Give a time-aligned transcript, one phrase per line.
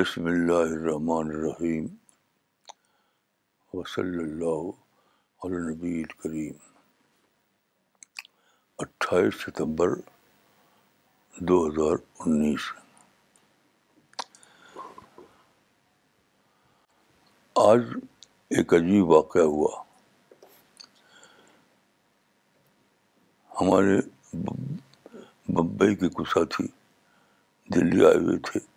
[0.00, 1.86] بسم اللہ الرحمن الرحیم
[3.74, 4.70] وصلی اللہ
[5.42, 6.52] علی نبی الکریم۔
[8.78, 9.88] اٹھائیس ستمبر
[11.36, 12.72] دو ہزار انیس۔
[17.54, 17.80] آج
[18.50, 19.82] ایک عجیب واقعہ ہوا۔
[23.60, 24.00] ہمارے
[25.48, 26.66] بمبئی کے کچھ ساتھی
[27.74, 28.69] دلی آئے ہوئے تھے۔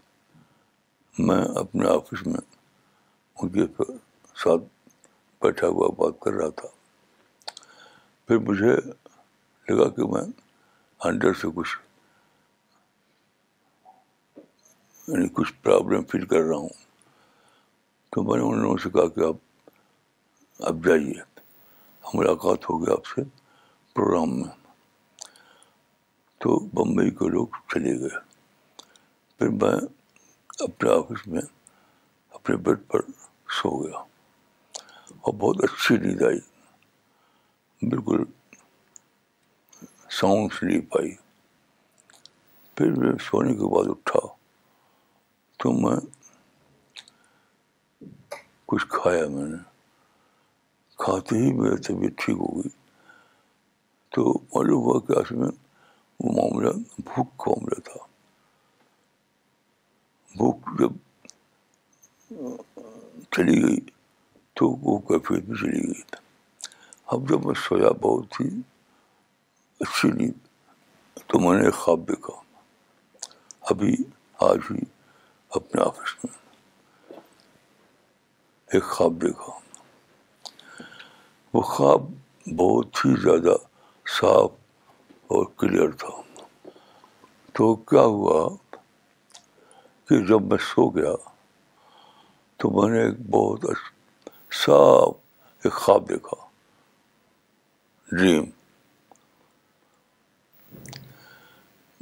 [1.19, 2.41] میں اپنے آفس میں
[3.35, 3.83] ان کے
[4.35, 4.63] ساتھ
[5.41, 6.67] بیٹھا ہوا بات کر رہا تھا۔
[8.27, 8.75] پھر مجھے
[9.69, 10.23] لگا کہ میں
[10.99, 11.77] اندر سے کچھ
[15.07, 16.69] یعنی کچھ پرابلم فیل کر رہا ہوں۔
[18.09, 19.35] تو میں نے ان لوگوں سے کہا کہ آپ
[20.59, 21.13] اب جائیے۔
[22.13, 23.21] ملاقات ہو گیا آپ سے
[23.93, 24.71] پروگرام میں۔
[26.37, 28.19] تو بمبئی کے لوگ چلے گئے۔
[29.37, 30.02] پھر میں
[30.59, 31.41] اپنے آفس میں
[32.29, 32.99] اپنے بیڈ پر
[33.49, 33.97] سو گیا
[35.09, 36.39] اور بہت اچھی نیند آئی۔
[37.89, 38.23] بالکل
[40.09, 41.15] ساؤنڈ سلیپ آئی۔
[42.75, 44.19] پھر میں سونے کے بعد اٹھا
[45.57, 45.97] تو میں
[48.65, 49.57] کچھ کھایا میں نے۔
[50.97, 52.69] کھاتے ہی میری طبیعت ٹھیک ہو گئی۔
[54.09, 55.49] تو معلوم ہوا کہ اصل میں
[56.19, 58.12] وہ معاملہ بھوک کا معاملہ تھا۔
[60.37, 60.91] بھوک جب
[63.31, 63.79] چلی گئی
[64.53, 66.01] تو وہ کیفیت بھی چلی گئی
[67.05, 68.49] اب جب میں سویا بہت ہی
[69.79, 70.39] اچھی نیند،
[71.27, 72.33] تو میں نے ایک خواب دیکھا۔
[73.61, 73.95] ابھی
[74.39, 74.79] آج ہی
[75.49, 76.37] اپنے آفس میں
[78.71, 79.59] ایک خواب دیکھا۔
[81.53, 82.01] وہ خواب
[82.57, 83.55] بہت ہی زیادہ
[84.09, 84.51] صاف
[85.27, 86.21] اور کلیئر تھا۔
[87.53, 88.55] تو کیا ہوا؟
[90.13, 91.29] کہ جب میں سو گیا
[92.57, 93.59] تو میں نے ایک بہت
[94.51, 95.09] صاف
[95.63, 96.47] ایک خواب دیکھا۔
[98.11, 98.43] ڈریم۔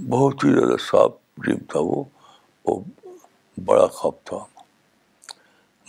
[0.10, 2.04] بہت ہی زیادہ صاف ڈریم تھا وہ
[3.66, 4.62] بڑا خواب تھا۔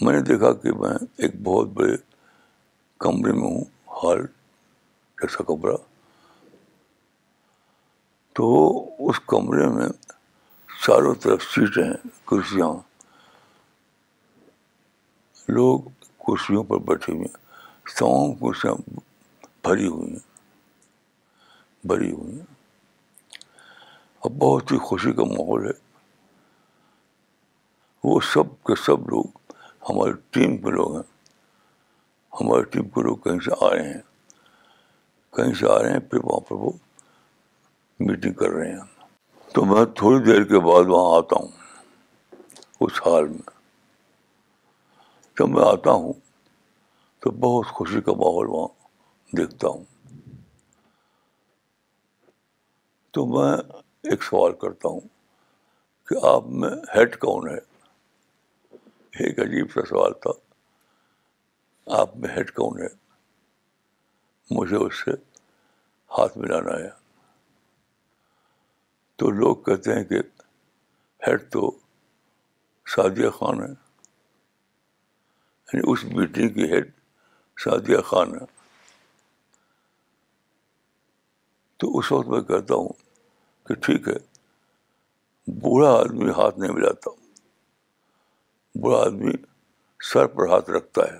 [0.00, 1.96] میں نے دیکھا کہ میں ایک بہت بڑے
[2.98, 4.26] کمرے میں ہوں، ہال
[5.22, 5.76] جیسا کمرہ۔
[8.32, 8.78] تو
[9.08, 9.88] اس کمرے میں
[10.86, 12.74] چاروں طرف سیٹیں ہیں کرسیاں۔
[15.48, 17.36] لوگ کرسیوں پر بیٹھے ہوئے ہیں۔
[17.98, 18.74] تمام کرسیاں
[19.64, 20.18] بھری ہوئی ہیں۔
[21.84, 22.54] بھری ہوئی ہیں۔
[24.24, 25.92] اب بہت ہی خوشی کا ماحول ہے۔
[28.04, 29.24] وہ سب کے سب لوگ
[29.90, 31.36] ہماری ٹیم کے لوگ ہیں۔
[32.40, 34.00] ہماری ٹیم کے لوگ کہیں سے آ رہے ہیں۔
[35.30, 36.70] کہیں سے آ رہے ہیں، پھر وہاں پر وہ
[38.00, 39.01] میٹنگ کر رہے ہیں۔
[39.54, 41.48] تو میں تھوڑی دیر کے بعد وہاں آتا ہوں،
[42.80, 43.50] اس حال میں۔
[45.38, 46.12] جب میں آتا ہوں
[47.18, 48.68] تو بہت خوشی کا ماحول وہاں
[49.36, 49.84] دیکھتا ہوں۔
[53.10, 53.56] تو میں
[54.02, 55.00] ایک سوال کرتا ہوں
[56.04, 57.58] کہ آپ میں ہیڈ کون ہے؟
[59.18, 60.30] ایک عجیب سا سوال تھا۔
[62.00, 62.88] آپ میں ہیڈ کون ہے؟
[64.50, 65.10] مجھے اس سے
[66.18, 67.01] ہاتھ ملانا ہے۔
[69.22, 70.14] تو لوگ کہتے ہیں کہ
[71.26, 71.78] ہیڈ تو
[72.86, 73.68] سعدیہ خان ہے
[75.72, 76.92] یعنی اس میٹنگ کی ہیڈ
[77.64, 78.44] سعدیہ خان ہے
[81.76, 82.88] تو اس وقت میں کہتا ہوں
[83.66, 84.18] کہ ٹھیک ہے،
[85.46, 87.10] بوڑھا آدمی ہاتھ نہیں ملاتا۔
[88.74, 89.32] بوڑھا آدمی
[90.04, 91.18] سر پر ہاتھ رکھتا ہے۔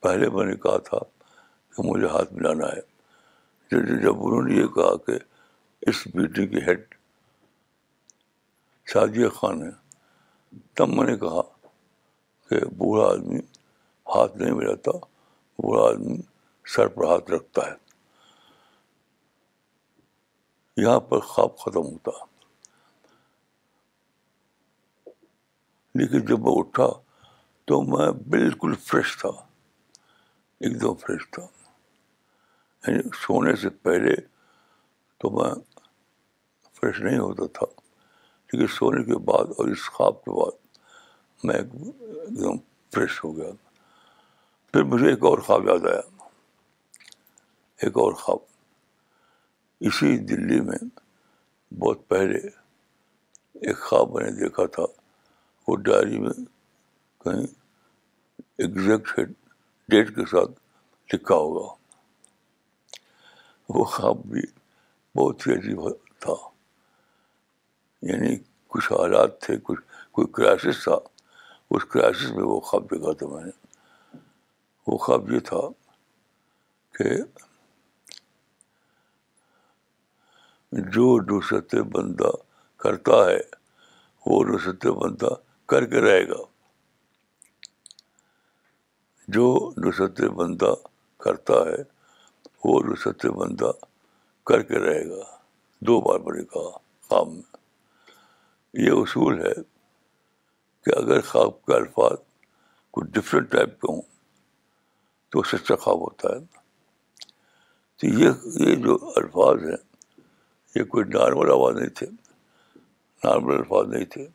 [0.00, 0.98] پہلے میں نے کہا تھا
[1.76, 2.97] کہ مجھے ہاتھ ملانا ہے۔
[3.70, 5.12] جب انہوں نے یہ کہا کہ
[5.80, 6.94] اس بیٹی کی ہیڈ
[8.86, 9.96] شادیہ خان ہے،
[10.74, 11.42] تب میں نے کہا
[12.48, 13.38] کہ بوڑھا آدمی
[14.06, 14.90] ہاتھ نہیں ملاتا،
[15.58, 16.16] بوڑھا آدمی
[16.66, 17.74] سر پر ہاتھ رکھتا ہے۔
[20.76, 22.24] یہاں پر خواب ختم ہوتا۔
[25.94, 26.86] لیکن جب میں اٹھا
[27.64, 29.28] تو میں بالکل فریش تھا،
[30.60, 31.57] ایک دم فریش تھا۔
[32.86, 34.14] یعنی سونے سے پہلے
[35.18, 35.54] تو میں
[36.74, 37.80] فریش نہیں ہوتا تھا،
[38.52, 40.66] لیکن سونے کے بعد اور اس خواب کے بعد
[41.44, 41.72] میں ایک
[42.28, 42.56] دم
[42.94, 43.50] فریش ہو گیا۔
[44.72, 46.24] پھر مجھے ایک اور خواب یاد آیا۔
[47.82, 48.38] ایک اور خواب۔
[49.80, 50.84] اسی دلی میں
[51.74, 52.38] بہت پہلے
[53.54, 54.82] ایک خواب میں نے دیکھا تھا۔
[55.68, 56.44] وہ ڈائری میں
[57.20, 57.46] کہیں
[58.58, 59.20] ایگزیکٹ
[59.88, 60.50] ڈیٹ کے ساتھ
[61.14, 61.87] لکھا ہوگا۔
[63.68, 64.40] وہ خواب بھی
[65.16, 65.80] بہت ہی عجیب
[66.18, 66.48] تھا۔
[68.02, 68.36] یعنی
[68.68, 69.80] کچھ حالات تھے، کچھ،
[70.12, 70.98] کوئی کرائسس تھا۔
[71.70, 73.76] اس کرائسس میں وہ خواب دیکھا تھا میں نے۔
[74.86, 75.60] وہ خواب یہ تھا
[76.92, 77.08] کہ
[80.72, 82.30] جو نصرت بندہ
[82.76, 83.40] کرتا ہے،
[84.26, 85.28] وہ نصرت بندہ
[85.66, 86.42] کر کے رہے گا۔
[89.28, 90.74] جو نصرت بندہ
[91.18, 91.97] کرتا ہے
[92.64, 93.70] وہ نصرت بندہ
[94.46, 95.38] کر کے رہے گا،
[95.80, 96.78] دو بار بڑے کہا
[97.08, 97.56] خواب میں۔
[98.74, 99.54] یہ اصول ہے
[100.84, 102.16] کہ اگر خواب کے الفاظ
[102.90, 104.02] کچھ ڈفرینٹ ٹائپ کے ہوں
[105.28, 106.40] تو سچا اچھا خواب ہوتا ہے۔
[107.96, 109.76] تو یہ یہ جو الفاظ ہیں،
[110.74, 112.06] یہ کوئی نارمل آواز نہیں تھے۔
[113.24, 114.28] نارمل الفاظ نہیں تھے۔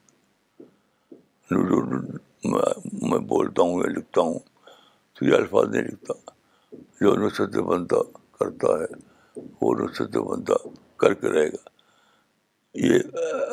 [3.02, 4.40] میں بولتا ہوں یا لکھتا ہوں
[5.14, 6.32] تو یہ الفاظ نہیں لکھتا۔
[6.74, 9.10] جو نصرت بندہ کرتا ہے،
[9.62, 10.54] وہ نصرت بندہ
[10.98, 11.70] کر کے رہے گا۔
[12.74, 13.00] یہ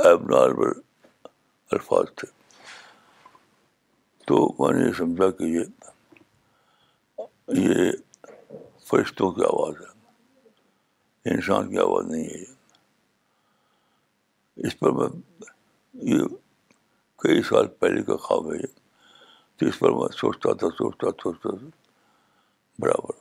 [0.05, 0.81] ایب نارمل
[1.70, 2.40] الفاظ تھے۔
[4.26, 5.61] تو میں نے یہ سمجھا کہ یہ
[7.49, 7.93] یہ
[8.84, 10.08] فرشتوں کی آواز ہے۔
[11.34, 12.55] انسان کی آواز نہیں ہے یہ۔
[14.56, 15.08] اس پر میں،
[15.93, 16.19] یہ
[17.19, 18.81] کئی سال پہلے کا خواب ہے یہ۔
[19.56, 21.80] تو اس پر میں سوچتا تھا، سوچتا سوچتا تھا۔
[22.81, 23.12] برابر۔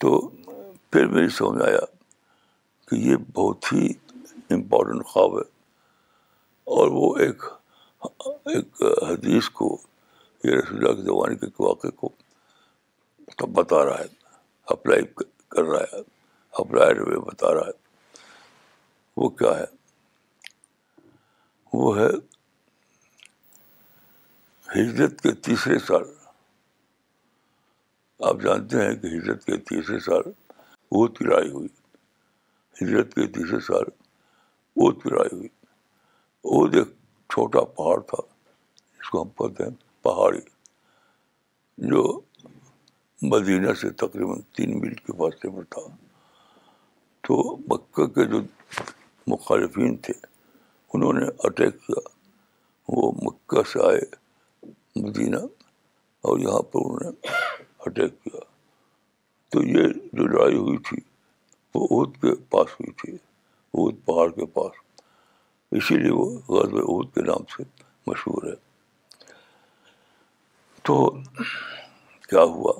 [0.00, 0.28] تو
[0.90, 1.80] پھر میری سمجھ آیا
[2.88, 3.92] کہ یہ بہت ہی
[4.50, 5.62] امپورٹنٹ خواب ہے۔
[6.64, 7.42] اور وہ ایک
[8.44, 9.82] ایک حدیث کو
[10.44, 12.08] یہ رسول اللہ کے زمانے کے واقعے کو
[13.52, 14.04] بتا رہا ہے
[14.64, 15.02] اپلائی
[15.48, 16.00] کر رہا ہے
[16.52, 17.82] اپلائی ہوئے بتا رہا ہے۔
[19.16, 19.64] وہ کیا ہے؟
[21.72, 22.08] وہ ہے
[24.76, 26.21] ہجرت کے تیسرے سال۔
[28.22, 30.22] آپ جانتے ہیں کہ ہجرت کے تیسرے سال
[30.66, 31.68] اوت کی لڑائی ہوئی۔
[32.82, 35.48] ہجرت کے تیسرے سال اوت کی لڑائی ہوئی۔
[36.42, 36.88] اوت ایک
[37.30, 38.22] چھوٹا پہاڑ تھا
[39.00, 39.70] جس کو ہم پڑھتے ہیں
[40.02, 40.40] پہاڑی،
[41.78, 42.20] جو
[43.22, 45.96] مدینہ سے تقریباً تین میل کے فاصلے پر تھا۔
[47.20, 48.40] تو مکہ کے جو
[49.26, 50.12] مخالفین تھے،
[50.94, 52.08] انہوں نے اٹیک کیا۔
[52.88, 54.00] وہ مکہ سے آئے
[54.96, 55.36] مدینہ
[56.20, 57.26] اور یہاں پر انہوں نے
[57.86, 58.40] اٹیک کیا۔
[59.48, 59.82] تو یہ
[60.12, 60.98] جو لڑائی ہوئی تھی،
[61.74, 63.12] وہ عہد کے پاس ہوئی تھی،
[63.74, 64.72] عہد پہاڑ کے پاس۔
[65.70, 67.62] اسی لیے وہ غزب عہد کے نام سے
[68.06, 68.54] مشہور ہے۔
[70.82, 71.10] تو
[72.28, 72.72] کیا ہوا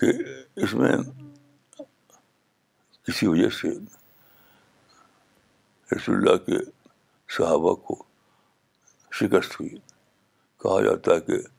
[0.00, 0.06] کہ
[0.56, 0.96] اس میں
[3.02, 3.68] کسی وجہ سے
[5.96, 6.70] رسول اللہ کے
[7.28, 8.02] صحابہ کو
[9.12, 9.78] شکست ہوئی۔
[10.56, 11.57] کہا جاتا ہے کہ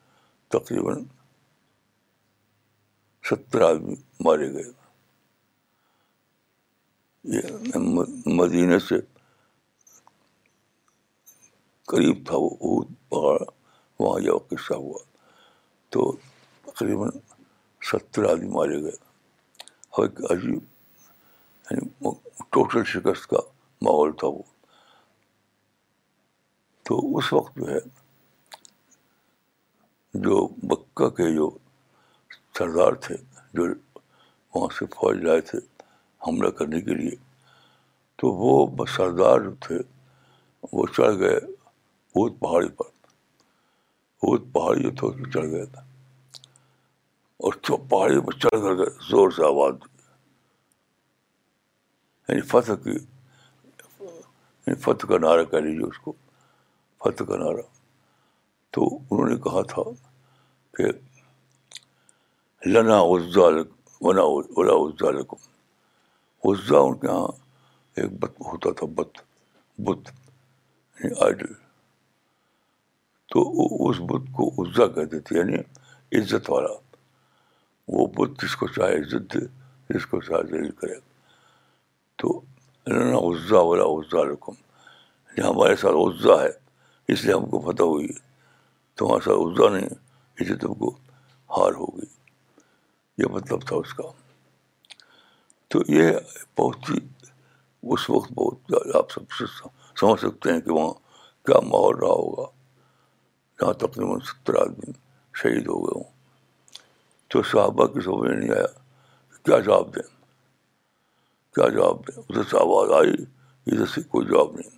[0.50, 1.04] تقریباً
[3.24, 4.72] ستر آدمی مارے گئے۔
[7.24, 7.42] یہ
[8.25, 8.96] مدینہ سے
[11.86, 13.40] قریب تھا، وہ پہاڑ
[14.00, 15.00] وہاں جاؤ قصہ ہوا۔
[15.90, 16.18] تو
[16.66, 17.10] تقریباً
[17.81, 19.10] ستر آدمی مارے گئے۔
[19.90, 20.63] اور ایک عجیب
[21.72, 22.10] یعنی
[22.50, 23.38] ٹوٹل شکست کا
[23.81, 24.42] ماحول تھا وہ۔
[26.84, 27.99] تو اس وقت جو ہے
[30.13, 31.50] جو مکہ کے جو
[32.58, 33.16] سردار تھے،
[33.54, 33.63] جو
[34.56, 35.58] وہاں سے فوج لائے تھے
[36.28, 37.16] حملہ کرنے کے لیے،
[38.16, 39.75] تو وہ سردار جو تھے،
[40.74, 41.38] وہ چڑھ گئے
[42.16, 42.86] اونت پہاڑی پر۔
[44.24, 45.82] اونت پہاڑی جو تھا چڑھ گیا تھا
[47.38, 47.54] اور
[47.89, 50.00] پہاڑی پر چڑھ کر گئے زور سے آواز دی۔
[52.30, 52.89] یعنی فتح کی
[54.00, 56.13] یعنی فتح کا نعرہ کہہ لیجیے اس کو۔
[57.00, 57.78] فتح کا نعرہ۔
[58.72, 59.82] تو انہوں نے کہا تھا
[60.78, 60.86] کہ
[62.70, 63.42] لنا عزا
[64.02, 64.22] ونا
[64.68, 65.36] عزا لکم۔
[66.44, 67.28] عزا ان کے یہاں
[67.96, 69.18] ایک بت ہوتا تھا، بت
[69.78, 70.10] بت
[71.00, 71.54] یعنی آئیڈل
[73.32, 73.52] تو
[73.90, 75.56] اس بت کو عزا کہتے تھے یعنی
[76.18, 76.96] عزت والا۔
[77.88, 79.40] وہ بت جس کو چاہے عزت دے،
[79.90, 80.96] جس کو چاہے ذلیل کرے۔
[82.16, 82.42] تو
[82.88, 84.54] لنا غزہ والا غزہ رقم
[85.38, 86.50] ہمارے ساتھ غزہ ہے،
[87.08, 88.28] اس لیے ہم کو فتح ہوئی ہے۔
[89.00, 89.89] تمہارے ساتھ غزہ نہیں
[90.39, 90.89] اس تم کو
[91.50, 92.32] ہار ہو گئی۔
[93.18, 94.03] یہ مطلب تھا اس کا۔
[95.68, 96.12] تو یہ
[96.60, 96.98] بہت ہی
[97.84, 99.46] اس وقت بہت آپ سب سے
[100.00, 100.94] سمجھ سکتے ہیں کہ وہاں
[101.46, 102.51] کیا ماحول رہا ہوگا۔
[103.62, 104.91] جہاں تقریباً ستر آدمی
[105.36, 106.12] شہید ہو گئے ہوں۔
[107.27, 108.79] تو صحابہ کی سمجھ میں نہیں آیا
[109.44, 110.22] کیا جواب دیں۔
[111.56, 113.13] کیا جواب دیں؟ ادھر سے آواز آئی،
[113.68, 114.77] ادھر سے کوئی جواب نہیں۔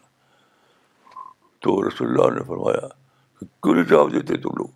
[1.60, 3.01] تو رسول اللہ نے فرمایا
[3.42, 4.68] کیوں نہیں جواب دیتے جی تم لوگ۔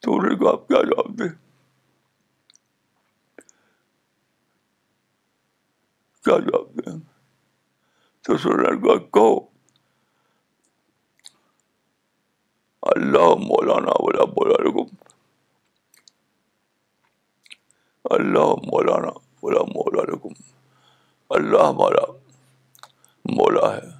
[0.00, 1.28] تو انہوں نے کہا آپ کیا جواب دیں
[6.24, 7.00] کیا جواب دیں
[8.22, 9.40] تو سننے کہو۔
[12.82, 14.96] اللہ مولانا بولا بولا رکم
[18.04, 20.32] اللہ مولانا بولا مولا رکم
[21.30, 22.12] اللہ ہمارا
[23.24, 23.97] مولا ہے۔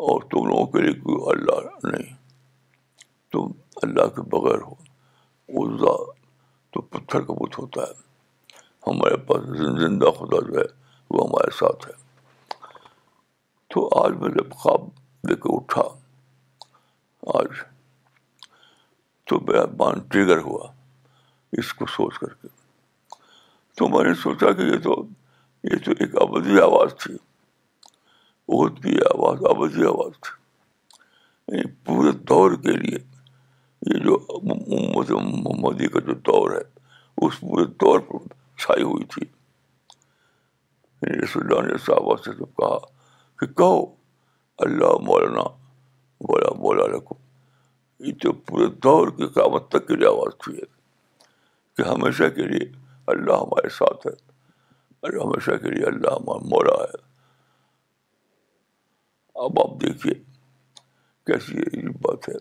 [0.00, 2.16] اور تم لوگوں کے لیے کوئی اللہ نہیں۔
[3.32, 3.52] تم
[3.82, 4.72] اللہ کے بغیر ہو۔
[5.48, 6.12] عزا
[6.70, 8.10] تو پتھر کا بت ہوتا ہے۔
[8.86, 10.64] ہمارے پاس زندہ خدا جو ہے
[11.10, 11.92] وہ ہمارے ساتھ ہے۔
[13.74, 14.80] تو آج میں جب خواب
[15.28, 15.82] لے کے اٹھا،
[17.22, 17.46] آج
[19.24, 20.72] تو میرا مان ٹریگر ہوا
[21.52, 22.48] اس کو سوچ کر کے۔
[23.76, 25.04] تو میں نے سوچا کہ یہ تو
[25.64, 27.29] یہ تو ایک ابدی آواز تھی۔
[28.50, 30.40] عہد کی آواز ابدی آواز تھی۔
[31.48, 32.98] یعنی پورے دور کے لیے
[33.86, 36.80] یہ جو محمد، محمدی کا جو دور ہے،
[37.26, 39.26] اس پورے دور پر چھائی ہوئی تھی۔
[41.02, 42.78] یعنی رسول اللہ نے صحابہ سے جب کہا
[43.38, 43.84] کہ کہو،
[44.58, 45.42] اللہ مولانا
[46.20, 47.14] بولا مولا رکھو
[48.00, 50.80] یہ تو پورے دور کی قیامت تک کے لیے آواز تھی۔ ہے
[51.76, 52.72] کہ ہمیشہ کے لیے
[53.06, 54.12] اللہ ہمارے ساتھ ہے،
[55.00, 57.09] اور ہمیشہ کے لیے اللہ ہمارا مولا ہے۔
[59.40, 60.14] اب آپ دیکھیے
[61.26, 62.34] کیسی یہ بات ہے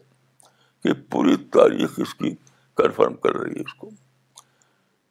[0.84, 2.36] کہ پوری تاریخ اس کی
[2.75, 3.89] کنفرم کر رہی ہے اس کو۔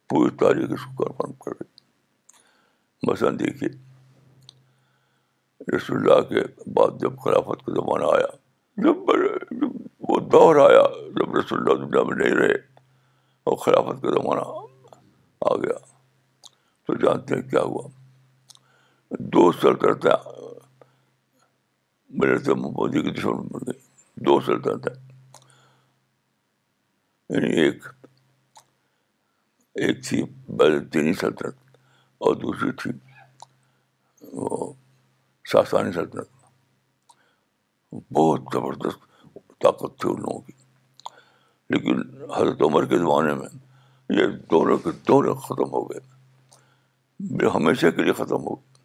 [0.08, 3.70] پوری تاریخ اس کو کنفرم کر رہی ہے۔ مثلاً دیکھیے،
[5.76, 8.36] رسول اللہ کے بعد جب خلافت کا زمانہ آیا،
[8.76, 8.96] جب
[10.00, 12.54] وہ دور آیا، جب رسول اللہ دنیا میں نہیں رہے،
[13.44, 14.66] اور خلافت کا زمانہ
[15.40, 15.78] آ گیا،
[16.86, 17.88] تو جانتے ہیں کیا ہوا۔
[19.10, 20.10] دو سلطنتیں
[22.08, 23.80] میرے سے مودی کی دشمن بن گئی
[24.16, 24.94] دو سلطنتیں
[27.28, 27.86] یعنی ایک
[29.74, 31.54] ایک تھی بیلطینی سلطنت
[32.18, 32.90] اور دوسری تھی
[34.32, 34.72] وہ
[35.52, 36.28] ساسانی سلطنت
[38.12, 40.52] بہت زبردست طاقت تھی ان لوگوں کی۔
[41.70, 42.02] لیکن
[42.36, 43.48] حضرت عمر کے زمانے میں
[44.10, 46.00] یہ دونوں کے دونوں ختم ہو گئے۔
[47.46, 48.78] ہمیشہ کے لیے ختم ہو گئے۔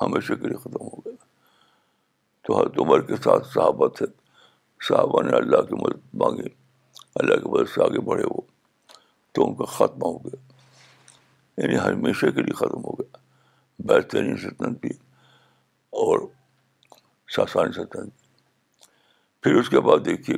[0.00, 1.27] ہمیشہ کے لیے ختم ہو گئے۔
[2.48, 4.06] تو حضرت عمر کے ساتھ صحابہ تھے۔
[4.88, 6.48] صحابہ نے اللہ کی مدد مانگی۔
[7.14, 8.40] اللہ کی مدد سے آگے بڑھے وہ۔
[9.32, 10.52] تو ان کا ختم ہو گیا۔
[11.56, 13.16] یعنی ہمیشہ کے لیے ختم ہو گیا۔
[13.78, 14.90] بہترین سلطنت بھی
[15.90, 16.20] اور
[17.36, 18.12] ساسانی سلطنت
[19.42, 20.36] پھر اس کے بعد دیکھیے،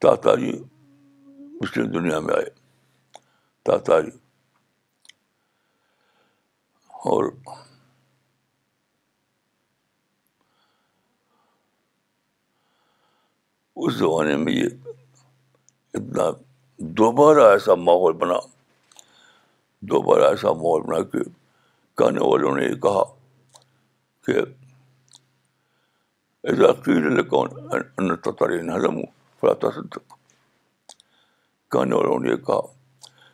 [0.00, 0.58] تاتاری
[1.26, 2.50] مسلم دنیا میں آئے۔
[3.62, 4.10] تاتاری
[6.88, 7.24] اور
[13.76, 14.68] اس زمانے میں یہ
[15.94, 16.22] اتنا
[16.78, 18.34] دوبارہ ایسا ماحول بنا،
[19.80, 21.18] دوبارہ ایسا ماحول بنا کہ
[21.98, 23.02] کہنے والوں نے یہ کہا
[24.26, 24.38] کہ
[26.44, 27.48] ایسا قیل کون
[28.16, 29.00] تطرین حلم
[29.40, 29.98] فلاتا صدق
[31.70, 32.60] کہنے والوں نے یہ کہا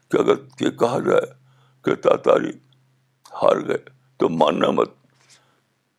[0.08, 1.26] کہ اگر یہ کہا جائے
[1.84, 2.50] کہ تاتاری
[3.42, 3.78] ہار گئے
[4.16, 4.90] تو ماننا مت،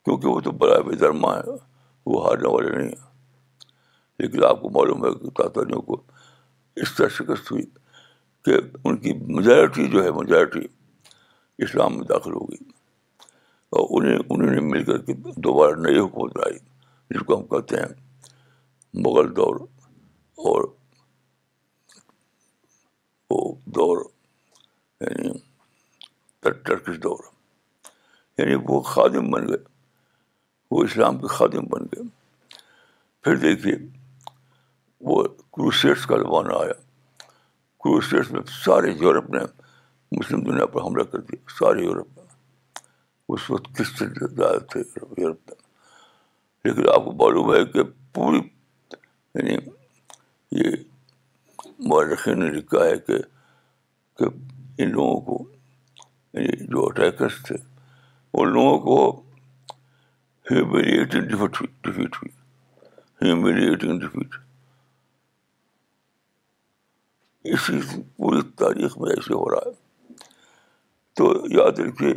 [0.05, 1.55] کیونکہ وہ تو بڑا بے درما ہے،
[2.05, 3.10] وہ ہارنے والے نہیں ہیں۔
[4.21, 6.03] لیکن آپ کو معلوم ہے کہ تاتاریوں کو
[6.75, 7.63] اس طرح شکست ہوئی
[8.45, 8.51] کہ
[8.83, 10.59] ان کی میجارٹی جو ہے میجارٹی
[11.57, 12.69] اسلام میں داخل ہو گئی
[13.69, 16.59] اور انہیں انہوں نے مل کر کے دوبارہ نئی حکومت لائی
[17.09, 18.21] جس کو ہم کہتے ہیں
[18.93, 19.55] مغل دور
[20.35, 20.63] اور
[23.29, 24.05] وہ دور
[25.01, 25.29] یعنی
[26.39, 27.23] ٹرکش دور۔
[28.37, 29.57] یعنی وہ خادم بن گئے،
[30.71, 32.03] وہ اسلام کے خادم بن گئے۔
[33.21, 34.00] پھر دیکھیے
[35.01, 36.73] وہ کروسیٹس کا زمانہ آیا۔
[37.83, 39.39] کروسیٹس میں سارے یورپ نے
[40.11, 42.25] مسلم دنیا پر حملہ کر دیا، سارے یورپ میں
[43.29, 44.79] اس وقت کس سے زیادہ تھے
[45.17, 45.55] یورپ میں
[46.65, 48.39] لیکن آپ کو معلوم ہے کہ پوری
[49.35, 49.55] یعنی
[50.51, 50.75] یہ
[51.79, 53.17] مورخین نے لکھا ہے کہ
[54.19, 54.25] کہ
[54.77, 55.43] ان لوگوں کو
[56.33, 57.55] یعنی جو اٹیکرس تھے،
[58.33, 59.21] ان لوگوں کو
[60.45, 62.29] ہیوملیٹنگ ڈیفیٹ ہوئی
[63.21, 64.35] ہیوملیٹنگ ڈیفیٹ
[67.43, 69.71] اسی پوری تاریخ میں ایسے ہو رہا ہے۔
[71.13, 72.13] تو یاد رکھیے،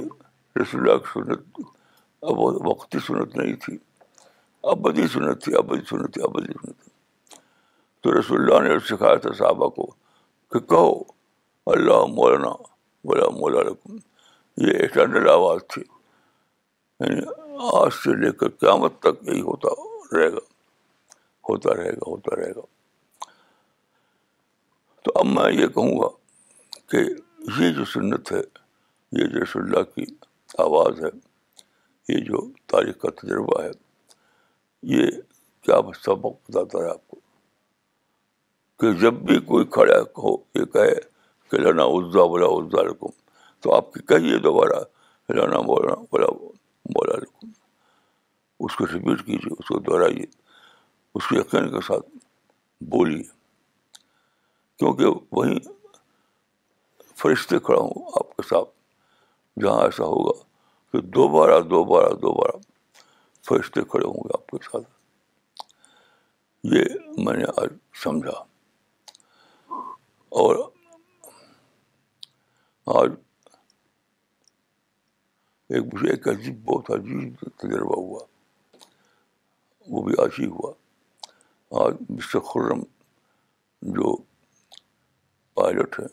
[0.62, 1.60] رسول اللہ کی سنت
[2.22, 3.78] اب وقتی سنت نہیں تھی۔
[4.62, 6.90] ابدی سنت تھی، ابدی سنت تھی، ابدی سنت تھی۔
[8.00, 9.86] تو رسول اللہ نے سکھایا تھا صحابہ کو
[10.50, 11.00] کہ کہو،
[11.66, 12.48] اللہ مولانا
[13.04, 13.96] بولا مولا رکم
[14.56, 15.82] یہ ایٹرنل آواز تھی۔
[17.00, 17.20] یعنی
[17.76, 19.68] آج سے لے کر قیامت تک یہی ہوتا
[20.16, 20.38] رہے گا۔
[21.48, 22.83] ہوتا رہے گا، ہوتا رہے گا۔
[25.04, 26.08] تو اب میں یہ کہوں گا
[26.86, 26.96] کہ
[27.62, 28.40] یہ جو سنت ہے،
[29.12, 30.04] یہ جو رسول اللہ کی
[30.58, 31.10] آواز ہے،
[32.08, 33.70] یہ جو تاریخ کا تجربہ ہے،
[34.82, 35.06] یہ
[35.62, 37.20] کیا سبق بتاتا ہے آپ کو؟
[38.80, 40.94] کہ جب بھی کوئی کھڑا ہو، یہ کہے
[41.50, 43.06] کہ لانا عزا بولا عزا رکم
[43.60, 44.80] تو آپ کی کہیے دوبارہ
[45.28, 46.26] لانا مولانا بولا
[46.86, 47.50] مولا رکم
[48.60, 50.24] اس کو ریپیٹ کیجیے اس کو دہرائیے،
[51.14, 52.06] اس کو یقین کے ساتھ
[52.80, 53.43] بولیے۔
[54.78, 55.58] کیونکہ وہیں
[57.16, 58.68] فرشتے کھڑا ہوں آپ کے ساتھ،
[59.60, 60.42] جہاں ایسا ہوگا
[60.92, 62.56] کہ دوبارہ دوبارہ دوبارہ
[63.42, 64.90] فرشتے کھڑے ہوں گے آپ کے ساتھ۔
[66.64, 66.84] یہ
[67.18, 67.68] میں نے آج
[68.02, 68.44] سمجھا۔
[70.28, 70.70] اور
[72.86, 73.12] آج
[75.68, 78.24] ایک مجھے ایک عجیب، بہت عجیب تجربہ ہوا۔
[79.88, 80.72] وہ بھی آج ہی ہوا۔
[81.84, 82.82] آج مسٹر خرم
[83.82, 84.16] جو
[85.54, 86.08] پائلٹ ہیں،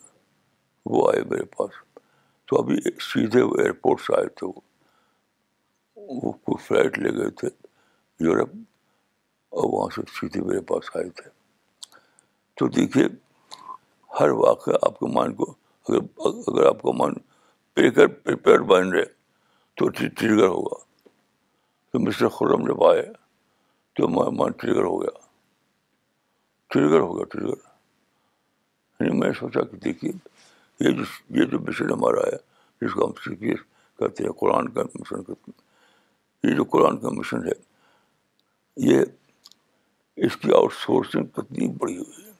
[0.85, 1.71] وہ آئے میرے پاس۔
[2.47, 4.59] تو ابھی سیدھے وہ ایئرپورٹ سے آئے تھے وہ۔
[6.23, 7.47] وہ کوئی فلائٹ لے گئے تھے
[8.19, 8.49] یورپ،
[9.53, 11.29] اور وہاں سے سیدھے میرے پاس آئے تھے۔
[12.57, 13.05] تو دیکھیے،
[14.19, 15.45] ہر واقعہ آپ کے مان کو،
[15.87, 16.01] اگر
[16.47, 17.13] اگر آپ کا من
[17.77, 19.05] پریپیئر بن رہے،
[19.77, 20.77] تو ٹریگر ہوگا۔
[21.89, 23.03] تو مسٹر خرم جب آئے،
[23.95, 25.19] تو من ٹریگر ہو گیا۔
[26.71, 27.70] ٹریگر ہو گیا ٹریگر
[29.01, 30.11] یعنی میں سوچا کہ دیکھیے،
[30.79, 32.37] یہ جو یہ جو مشن ہمارا ہے،
[32.81, 33.59] جس کو ہم سی پی ایس
[33.99, 37.51] کہتے ہیں، قرآن کا مشن کرتے ہیں، یہ جو قرآن کا مشن ہے،
[38.77, 39.01] یہ
[40.15, 42.31] اس کی آؤٹ سورسنگ کتنی بڑی ہوئی ہے۔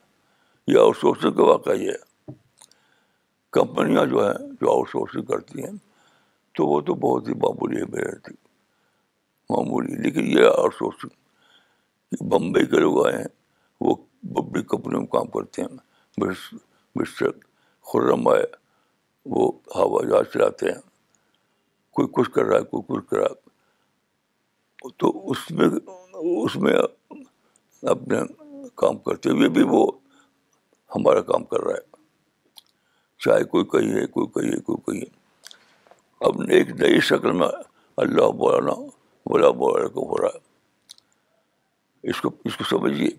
[0.68, 2.34] یہ آؤٹ سورسنگ کا واقعہ یہ ہے۔
[3.52, 5.72] کمپنیاں جو ہیں، جو آؤٹ سورسنگ کرتی ہیں،
[6.54, 8.36] تو وہ تو بہت ہی معمولی ہے میرے تھی
[9.50, 11.10] معمولی، لیکن یہ آؤٹ سورسنگ
[12.30, 13.28] بمبئی کے لوگ آئے ہیں،
[13.82, 15.91] وہ بڑی کمپنیوں میں کام کرتے ہیں۔
[16.96, 17.32] مسٹر
[17.82, 18.44] خرم آئے
[19.26, 20.82] وہ ہوا جہاز چلاتے ہیں۔
[21.92, 23.52] کوئی کچھ کر رہا ہے، کوئی کچھ کر رہا ہے۔
[24.98, 25.70] تو اس میں
[26.14, 26.74] اس میں
[27.84, 28.18] اپنے
[28.76, 29.92] کام کرتے ہوئے بھی وہ
[30.96, 32.02] ہمارا کام کر رہا ہے۔
[33.20, 35.18] چاہے کوئی کہیے کوئی کہیے کوئی کہیے
[36.20, 37.48] اب ایک نئی شکل میں
[37.98, 38.74] اللہ مولانا
[39.26, 40.52] بولا مولانا کو ہو رہا ہے۔
[42.04, 43.10] اس کو اس کو سمجھیے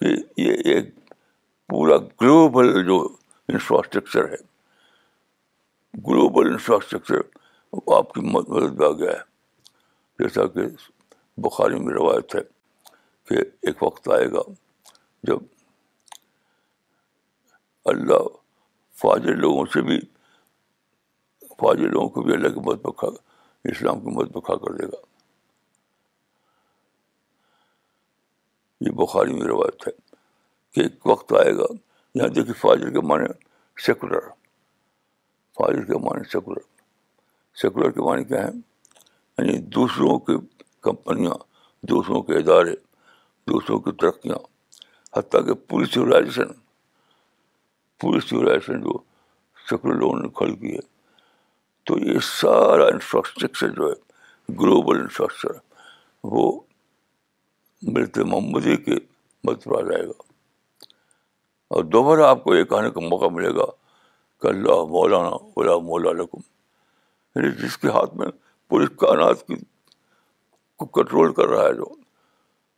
[0.00, 1.05] کہ یہ ایک
[1.68, 3.16] پورا گلوبل جو
[3.48, 4.36] انفراسٹرکچر ہے،
[5.94, 7.16] گلوبل انفراسٹرکچر
[7.94, 9.36] آپ کی مدد میں آ گیا ہے۔
[10.18, 10.60] جیسا کہ
[11.36, 12.40] بخاری میں روایت ہے
[13.24, 14.40] کہ ایک وقت آئے گا
[15.22, 15.38] جب
[17.84, 18.28] اللہ
[18.94, 20.00] فاضل لوگوں سے بھی
[21.40, 23.08] فاضل لوگوں کو بھی اللہ کی مدد پکا
[23.64, 25.06] اسلام کی مدد پکا کر دے گا۔
[28.80, 30.05] یہ بخاری میں روایت ہے۔
[30.76, 31.64] کہ ایک وقت آئے گا۔
[32.14, 33.26] یہاں دیکھیے فاضل کے معنی
[33.86, 34.20] سیکولر
[35.54, 36.60] فاضل کے معنی سیکولر
[37.54, 38.60] سیکولر کے معنی کیا ہیں؟
[39.38, 40.32] یعنی دوسروں کی
[40.80, 41.34] کمپنیاں،
[41.82, 42.72] دوسروں کے ادارے،
[43.46, 44.36] دوسروں کی ترقیاں۔
[45.18, 46.48] حتیٰ کہ پوری سویلائزیشن
[48.00, 48.98] پوری سویلائزیشن جو
[49.70, 50.96] سیکولر لوگوں نے کھڑی کی ہے۔
[51.84, 54.06] تو یہ سارا انفراسٹرکچر جو ہے
[54.60, 55.74] گلوبل انفراسٹرکچر
[56.24, 56.60] وہ
[57.82, 58.94] ملتے محمدی کے
[59.44, 60.35] مت آ جائے گا۔
[61.68, 63.64] اور دوبارہ آپ کو یہ کہنے کا موقع ملے گا
[64.42, 66.40] کہ اللہ مولانا اولا مولا لکم
[67.36, 68.26] یعنی جس کے ہاتھ میں
[68.68, 69.54] پوری کائنات کی
[70.76, 71.84] کو کنٹرول کر رہا ہے، جو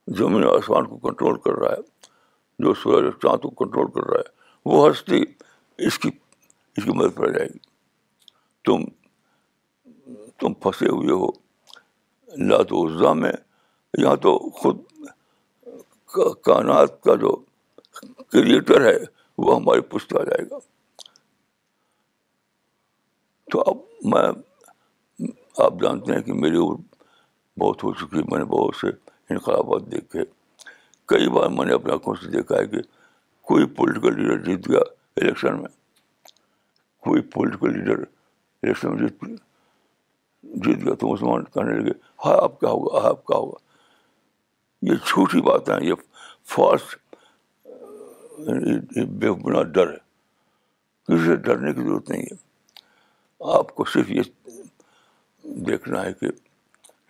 [0.07, 1.81] زمین آسمان کو کنٹرول کر رہا ہے،
[2.59, 4.31] جو سورج چاند کو کنٹرول کر رہا ہے،
[4.65, 5.23] وہ ہستی
[5.79, 6.11] اس کی
[6.77, 7.59] اس کی مدد پڑ جائے گی۔
[8.65, 8.85] تم
[10.39, 11.27] تم پھنسے ہوئے ہو۔
[12.49, 13.33] لا تو عزا میں
[13.99, 14.77] یا تو خود
[16.43, 17.37] کائنات کا جو
[18.03, 18.99] کریٹر ہے،
[19.39, 20.57] وہ ہماری پشت آ جائے گا۔
[23.53, 24.29] تو اب میں،
[25.59, 26.77] آپ جانتے ہیں کہ میری عمر
[27.59, 28.87] بہت ہو چکی ہے، میں نے بہت سے
[29.31, 30.21] انقلابات دیکھے۔
[31.07, 32.79] کئی بار میں نے اپنے آنکھوں سے دیکھا ہے کہ
[33.43, 34.81] کوئی پولیٹیکل لیڈر جیت گیا
[35.17, 35.69] الیکشن میں۔
[37.01, 37.99] کوئی پولیٹیکل لیڈر
[38.63, 39.23] الیکشن میں جیت
[40.43, 41.93] جیت گیا تو مسلمان کہنے لگے
[42.25, 43.59] ہاں آپ کیا ہوگا؟ ہاں آپ کیا ہوگا؟
[44.83, 45.95] یہ جھوٹی بات ہے یہ
[46.45, 46.83] فالس
[48.39, 50.09] یعنی بے بنا ڈر ہے۔
[51.09, 52.37] کسی سے ڈرنے کی ضرورت نہیں ہے۔
[53.41, 54.23] آپ کو صرف یہ
[55.43, 56.25] دیکھنا ہے کہ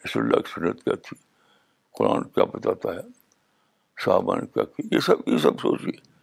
[0.05, 1.17] رسول اللہ کی سنت کیا تھی،
[1.93, 3.01] قرآن کیا بتاتا ہے،
[4.05, 6.19] صحابہ نے کیا کی یہ سب یہ سب سوچیے۔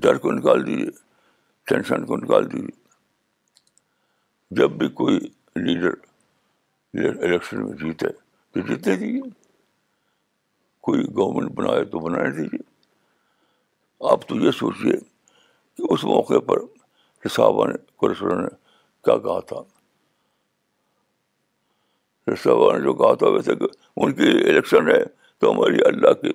[0.00, 0.90] ڈر کو نکال دیجیے،
[1.66, 2.88] ٹینشن کو نکال دیجیے۔
[4.50, 5.18] جب بھی کوئی
[5.56, 5.90] لیڈر
[6.94, 8.08] الیکشن میں جیتے
[8.52, 9.22] تو جیتنے دیجیے۔
[10.80, 12.77] کوئی گورنمنٹ بنائے تو بنانے دیجیے۔
[14.00, 14.92] آپ تو یہ سوچیے
[15.76, 16.56] کہ اس موقع پر
[17.28, 18.48] صحابہ نے قرآن نے
[19.04, 19.56] کیا کہا تھا۔
[22.36, 23.64] صاحب نے جو کہا تھا، ویسے کہ
[23.96, 25.04] ان کی الیکشن ہے
[25.38, 26.32] تو ہماری اللہ کی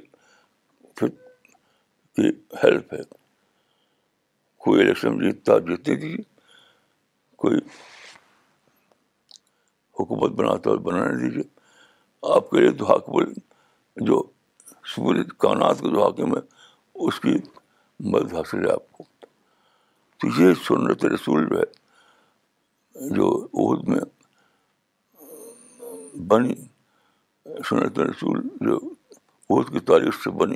[2.16, 2.30] کی
[2.64, 3.00] ہیلپ ہے۔
[4.58, 6.18] کوئی الیکشن جیتتا جیتتی تھی،
[7.36, 7.58] کوئی
[10.00, 11.44] حکومت بناتا بنانے دیجیے
[12.22, 13.14] آپ کے لیے تو حاکم
[13.96, 14.24] جو
[14.86, 16.63] سوری کائنات کا جو حاکم ہے
[17.08, 17.38] اس کی
[18.00, 19.04] مدد حاصل ہے آپ کو
[20.18, 21.64] تو یہ سنت رسول جو ہے،
[23.10, 24.00] جو عہد میں
[26.18, 26.56] بنی،
[27.70, 28.78] سنت رسول جو
[29.50, 30.56] عہد کی تاریخ سے بنی،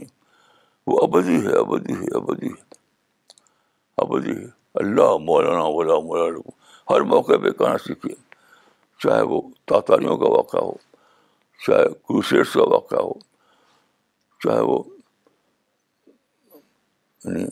[0.88, 2.75] وہ ابدی ہے ابدی ہے ابدی ہے
[3.97, 6.49] ابدی ہے۔ اللہ، مولانا ولا مولانا،
[6.89, 8.15] ہر موقع پہ کہنا سیکھیے۔
[8.99, 10.73] چاہے وہ تاتاریوں کا واقعہ ہو،
[11.67, 13.13] چاہے کروسیٹس کا واقعہ ہو،
[14.39, 14.83] چاہے وہ
[17.21, 17.45] یعنی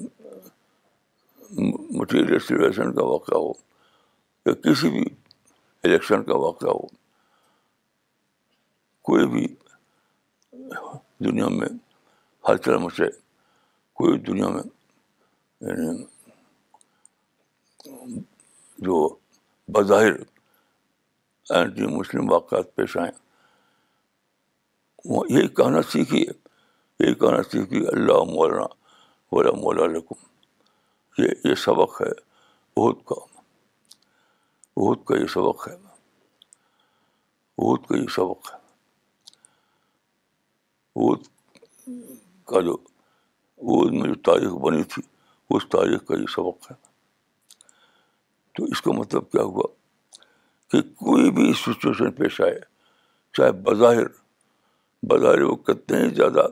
[1.98, 3.52] مٹیریل سچویشن کا واقعہ ہو
[4.46, 5.06] یا کسی بھی
[5.84, 6.86] الیکشن کا واقعہ ہو،
[9.06, 9.46] کوئی بھی
[11.26, 11.68] دنیا میں
[12.44, 13.10] ہلچل مچے
[13.98, 14.64] کوئی دنیا میں
[15.62, 16.04] یعنی
[18.80, 18.98] جو
[19.70, 20.14] بظاہر
[21.48, 23.12] اینٹی مسلم واقعات پیش آئیں
[25.06, 26.26] وہ یہی کہنا سیکھیے،
[27.00, 28.66] یہی کہنا سیکھیے، اللہ مولانا
[29.32, 30.16] ولا مولا لکم
[31.18, 32.12] یہ یہ سبق ہے
[32.78, 33.40] بہت کا۔
[34.78, 35.76] بہت کا یہ سبق ہے۔
[37.58, 38.58] بہت کا یہ سبق ہے۔
[40.96, 41.20] بہت
[42.46, 42.78] کا جو
[43.58, 45.04] وہ میں جو تاریخ بنی تھی،
[45.50, 46.76] اس تاریخ کا یہ سبق ہے۔
[48.54, 49.64] تو اس کا مطلب کیا ہوا
[50.68, 52.60] کہ کوئی بھی سچویشن پیش آئے،
[53.34, 54.08] چاہے بظاہر
[55.04, 56.48] بظاہر وہ کتنے ہی زیادہ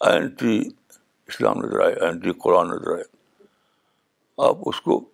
[0.00, 0.79] اینٹی
[1.30, 3.04] اسلام نظر آئے اینٹی قرآن نظر آئے۔
[4.38, 5.04] آپ اس کو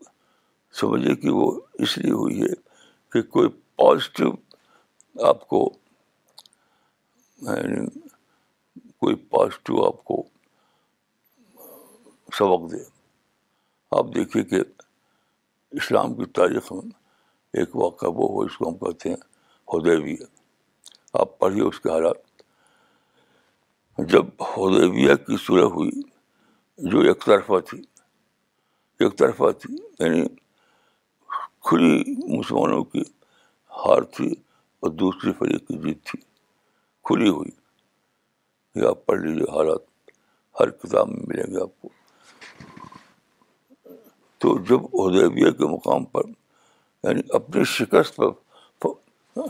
[0.72, 2.54] سمجھیے کہ وہ اس لیے ہوئی ہے
[3.12, 4.30] کہ کوئی پازیٹیو
[5.28, 5.72] آپ کو
[7.42, 8.00] یعنی
[8.96, 10.22] کوئی پازیٹیو آپ کو
[12.32, 12.84] سبق دے۔
[13.90, 14.60] آپ دیکھیے کہ
[15.70, 16.90] اسلام کی تاریخ میں
[17.52, 19.16] ایک واقعہ وہ ہو اس کو ہم کہتے ہیں
[19.74, 20.24] ہدیبیہ
[21.12, 22.25] آپ پڑھیے اس کے حالات۔
[23.98, 26.02] جب ہدیبیہ کی صورح ہوئی،
[26.78, 27.78] جو ایک طرفہ تھی،
[29.00, 30.28] ایک طرفہ تھی یعنی
[31.60, 32.04] کھلی
[32.38, 33.02] مسلمانوں کی
[33.70, 34.34] ہار تھی
[34.80, 36.20] اور دوسری فریق کی جیت تھی،
[37.04, 37.50] کھلی ہوئی۔
[38.74, 40.10] یہ آپ پڑھ لیجیے حالات،
[40.60, 41.88] ہر کتاب میں ملیں گے آپ کو۔
[44.38, 46.22] تو جب ادیبیہ کے مقام پر
[47.02, 48.20] یعنی اپنی شکست
[48.78, 49.40] پر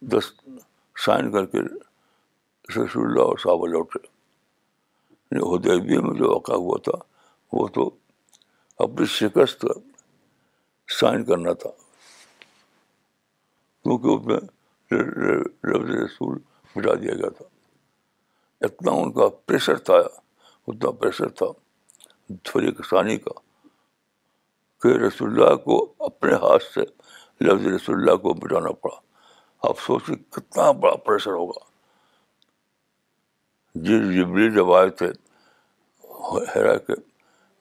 [0.00, 0.48] دست
[0.96, 1.58] سائن کر کے
[2.68, 3.98] رسول اللہ اور صحابہ لوٹے
[5.30, 7.04] یعنی ادیبیہ میں جو واقع ہوا تھا،
[7.52, 7.90] وہ تو
[8.78, 9.66] اپنی شکست
[10.88, 11.70] سائن کرنا تھا۔
[13.82, 14.36] کیونکہ اس میں
[15.64, 16.38] لفظ رسول
[16.76, 17.44] مٹا دیا گیا تھا۔
[18.60, 19.94] اتنا ان کا پریشر تھا،
[20.68, 21.46] اتنا پریشر تھا
[22.42, 23.40] تھوڑی کسانی کا،
[24.82, 26.80] کہ رسول اللہ کو اپنے ہاتھ سے
[27.40, 29.00] لفظ رسول اللہ کو مٹانا پڑا۔
[29.68, 31.71] آپ سوچیں کتنا بڑا پریشر ہوگا۔
[33.74, 35.06] جی جبری جب آئے تھے
[36.56, 36.92] ہیرا کے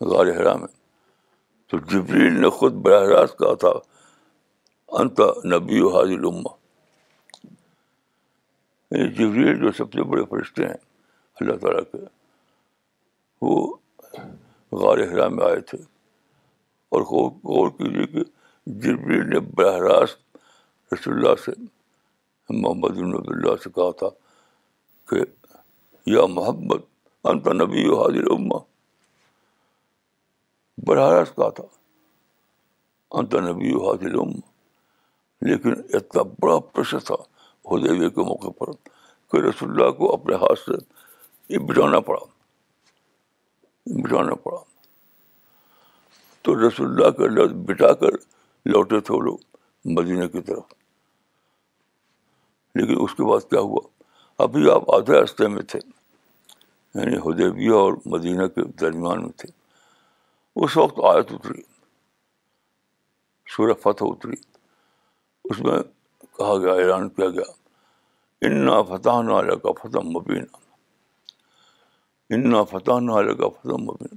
[0.05, 0.67] غار ہیرا میں،
[1.67, 3.69] تو جبریل نے خود براہ راست کہا تھا،
[4.87, 6.53] انت نبی و حاضر اما
[8.91, 10.79] یعنی جبریل جو سب سے بڑے فرشتے ہیں
[11.39, 11.97] اللہ تعالیٰ کے،
[13.41, 13.75] وہ
[14.71, 15.77] غار ہرا میں آئے تھے۔
[16.89, 18.23] اور غور کیجیے کہ
[18.65, 20.37] جبریل نے براہ راست
[20.93, 21.51] رسول اللہ سے،
[22.49, 24.07] محمد النب اللہ سے کہا تھا
[25.09, 25.40] کہ
[26.05, 28.57] یا محمد، انت نبی و حاضر اما
[30.87, 31.63] براہ راست کہا تھا،
[33.11, 34.51] انت نبی و حاضر اما
[35.41, 37.15] لیکن اتنا بڑا پریشر تھا
[37.65, 38.65] ہدیوے کے موقع پر
[39.31, 40.71] کہ رسول اللہ کو اپنے ہاتھ سے
[41.49, 42.25] یہ بٹانا پڑا۔
[43.85, 44.59] بٹانا پڑا۔
[46.41, 48.11] تو رسول اللہ کا لفظ بٹا کر
[48.65, 49.37] لوٹے تھے وہ لوگ
[49.85, 50.73] مدینہ کی طرف۔
[52.75, 54.00] لیکن اس کے بعد کیا ہوا؟
[54.41, 55.79] ابھی آپ آدھے راستے میں تھے
[56.95, 59.49] یعنی ہدیبیہ اور مدینہ کے درمیان میں تھے۔
[60.55, 61.61] اس وقت آیت اتری،
[63.47, 64.35] سورہ فتح اتری۔
[65.43, 65.83] اس میں
[66.37, 67.51] کہا گیا، اعلان کیا گیا،
[68.41, 70.57] انا فتح نالے کا فتح مبینہ
[72.29, 74.15] انا فتح نالے کا فتح مبینہ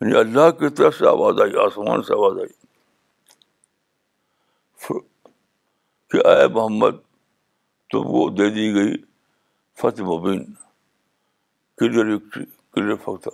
[0.00, 2.64] یعنی اللہ کی طرف سے آواز آئی، آسمان سے آواز آئی۔
[6.08, 6.90] کہ اے محمد
[7.94, 8.96] تو وہ دے دی گئی
[9.74, 10.44] فتح مبین
[11.76, 13.28] کلیئر وکٹری کلیئر فتح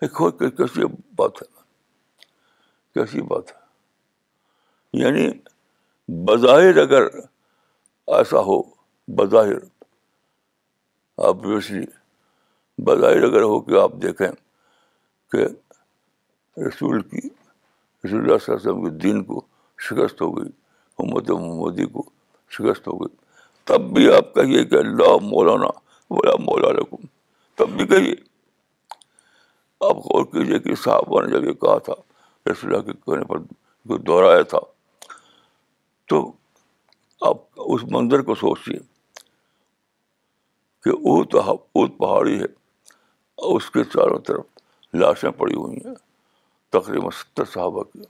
[0.00, 0.80] ایک کیسی
[1.16, 1.60] بات ہے؟
[2.94, 3.56] کیسی بات ہے؟
[4.92, 5.30] یعنی
[6.08, 7.02] بظاہر اگر
[8.06, 8.62] ایسا ہو،
[9.08, 9.58] بظاہر
[11.16, 11.86] آبویسلی
[12.78, 14.32] بظاہر اگر ہو کہ آپ دیکھیں
[15.32, 15.44] کہ
[16.60, 17.28] رسول کی،
[18.04, 19.46] رسول اللہ صلی اللہ علیہ وسلم کے دین کو
[19.78, 20.50] شکست ہو گئی
[20.98, 22.10] محمد محمودی کو
[22.50, 23.21] شکست ہو گئی۔
[23.64, 25.68] تب بھی آپ کہیے کہ اللہ مولانا
[26.10, 27.06] بولا مولا رکم
[27.58, 28.14] تب بھی کہیے۔
[29.80, 31.92] آپ غور کیجیے کہ صاحبہ نے جب یہ کہا تھا،
[32.46, 33.38] رسول اللہ کے کہنے پر
[33.98, 34.58] دہرایا تھا،
[36.08, 36.20] تو
[37.20, 38.78] آپ اس منظر کو سوچیے
[40.84, 42.44] کہ اوت اوت پہاڑی ہے
[43.38, 45.94] اور اس کے چاروں طرف لاشیں پڑی ہوئی ہیں،
[46.72, 48.02] تقریباً ستر صحابہ کی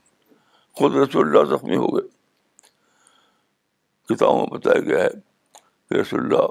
[0.77, 2.07] خود رسول اللہ زخمی ہو گئے۔
[4.09, 5.32] کتابوں میں بتایا گیا ہے
[5.93, 6.47] رسول اللہ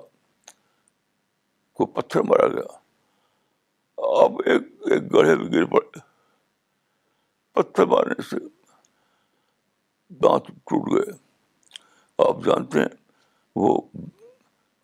[1.79, 2.71] کو پتھر مارا گیا
[4.19, 6.01] اب ایک ایک گڑھے میں گر پڑے
[7.57, 8.37] پتھر مارنے سے
[10.21, 11.13] دانت ٹوٹ گئے
[12.19, 12.89] آپ جانتے ہیں
[13.57, 13.81] وہ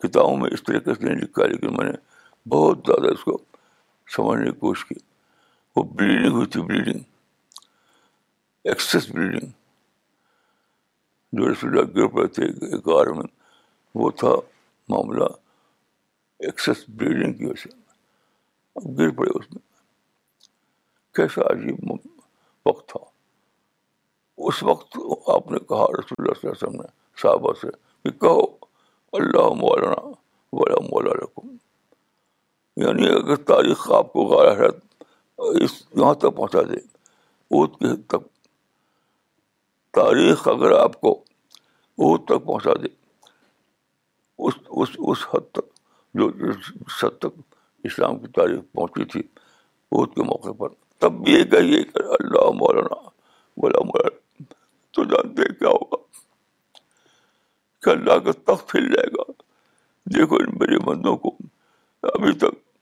[0.01, 1.97] کتابوں میں اس طریقے سے نہیں لکھا لیکن میں نے
[2.45, 3.37] بہت زیادہ اس کو
[4.07, 4.95] سمجھنے کی کوشش کی
[5.75, 7.01] وہ بلیڈنگ ہوئی تھی بلیڈنگ
[8.65, 9.51] ایکسیس بلیڈنگ
[11.33, 13.25] جو رسول اللہ گر پڑے تھے ایک کار میں
[13.95, 14.29] وہ تھا
[14.89, 15.23] معاملہ
[16.39, 17.69] ایکسیس بلیڈنگ کی وجہ سے۔
[18.75, 19.69] اب گر پڑے اس میں۔
[21.15, 21.91] کیسا عجیب
[22.65, 22.99] وقت تھا۔
[24.37, 24.97] اس وقت
[25.27, 26.87] آپ نے کہا رسول اللہ صلی اللہ علیہ وسلم نے،
[27.21, 27.67] صحابہ سے
[28.03, 28.43] کہ کہو،
[29.11, 30.07] اللہ مولانا
[30.51, 31.49] ولا مولا رکھوں
[32.75, 34.69] یعنی اگر تاریخ آپ کو غیر
[35.37, 38.27] اس یہاں تک پہنچا دے اوت کے حد تک۔
[39.91, 41.11] تاریخ اگر آپ کو
[41.97, 43.08] اوت تک پہنچا دے
[44.39, 45.73] اس اس اس حد تک
[46.13, 46.31] جو
[47.03, 49.19] حد تک اسلام کی تاریخ پہنچی تھی
[49.91, 53.09] اوت کے موقع پر۔ تب بھی یہ کہیے کہ اللہ مولانا
[53.57, 54.43] بولا مولانا،
[54.91, 55.95] تو جانتے کیا ہوگا؟
[57.81, 59.31] کہ اللہ کا تخت پھیل جائے گا۔
[60.05, 61.37] دیکھو ان میرے بندوں کو،
[62.03, 62.79] ابھی تک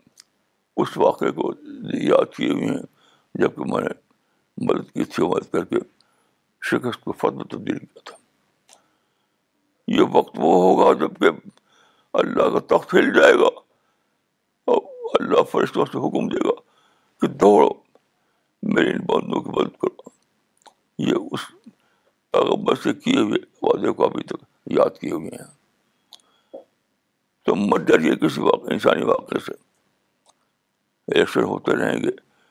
[0.77, 1.53] اس واقعے کو
[1.93, 2.83] یاد کیے ہوئے ہیں
[3.35, 3.89] جبکہ میں نے
[4.57, 5.75] مدد کی تھی مدد کر کے،
[6.63, 8.26] شکست کو فتح تبدیل کیا تھا۔
[9.87, 11.29] یہ وقت وہ ہوگا جبکہ
[12.13, 13.47] اللہ کا تخت پھیل جائے گا
[14.65, 14.81] اور
[15.19, 16.53] اللہ فرشتوں سے حکم دے گا
[17.21, 17.69] کہ دوڑو،
[18.63, 20.09] میرے ان بندوں کی مدد کرو۔
[20.97, 21.39] یہ اس
[22.31, 25.57] پیغمبر سے کیے ہوئے وعدے کو ابھی تک یاد کیے ہوئے ہیں۔
[27.45, 29.53] تو مت ڈریے کسی واقع، انسانی واقعے سے۔
[31.07, 32.09] الیکشن ہوتے رہیں گے،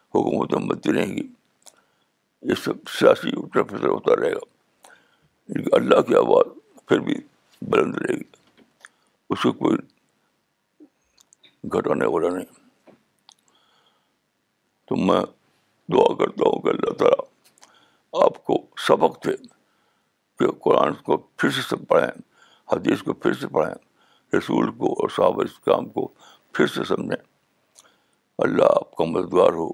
[0.09, 1.29] حکومتیں بنتی رہیں گی۔
[2.43, 4.89] یہ سب سیاسی پھسر ہوتا رہے گا۔
[5.73, 7.15] اللہ کی آواز پھر بھی
[7.63, 8.23] بلند رہے گی۔
[9.31, 9.77] اس کو کوئی
[11.65, 12.71] گھٹانے والا نہیں۔
[14.85, 15.21] تو میں
[15.93, 17.25] دعا کرتا ہوں کہ اللہ تعالیٰ
[18.27, 18.55] آپ کو
[18.87, 19.37] سبق دے
[20.39, 22.23] کہ قرآن کو پھر سے سب پڑھیں،
[22.73, 23.75] حدیث کو پھر سے پڑھیں،
[24.39, 26.09] رسول کو اور صحابہ اسلام کو
[26.53, 27.25] پھر سے سمجھیں۔
[28.39, 29.69] اللہ آپ کا مددگار ہو،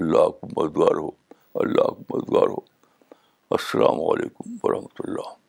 [0.00, 1.08] اللہ آپ کو مددگار ہو،
[1.54, 2.58] اللہ آپ کو مددگار ہو۔
[3.50, 5.43] السلام علیکم ورحمۃ اللہ۔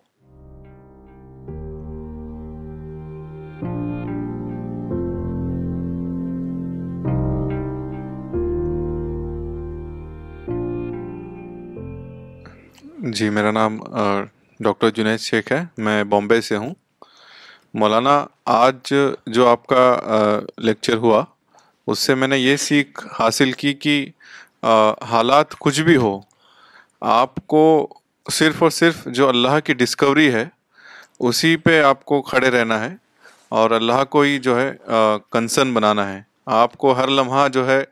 [13.16, 13.78] جی میرا نام
[14.60, 16.74] ڈاکٹر جنید شیخ ہے۔ میں بامبے سے ہوں۔
[17.74, 18.94] مولانا، آج
[19.28, 21.24] جو آپ کا لیکچر ہوا،
[21.88, 24.10] اس سے میں نے یہ سیکھ حاصل کی کہ
[25.12, 26.20] حالات کچھ بھی ہو،
[27.02, 27.88] آپ کو
[28.32, 30.46] صرف اور صرف جو اللہ کی ڈسکوری ہے،
[31.20, 32.94] اسی پہ آپ کو کھڑے رہنا ہے
[33.50, 34.72] اور اللہ کو ہی جو ہے
[35.32, 37.84] کنسرن بنانا ہے۔ آپ کو ہر لمحہ جو ہے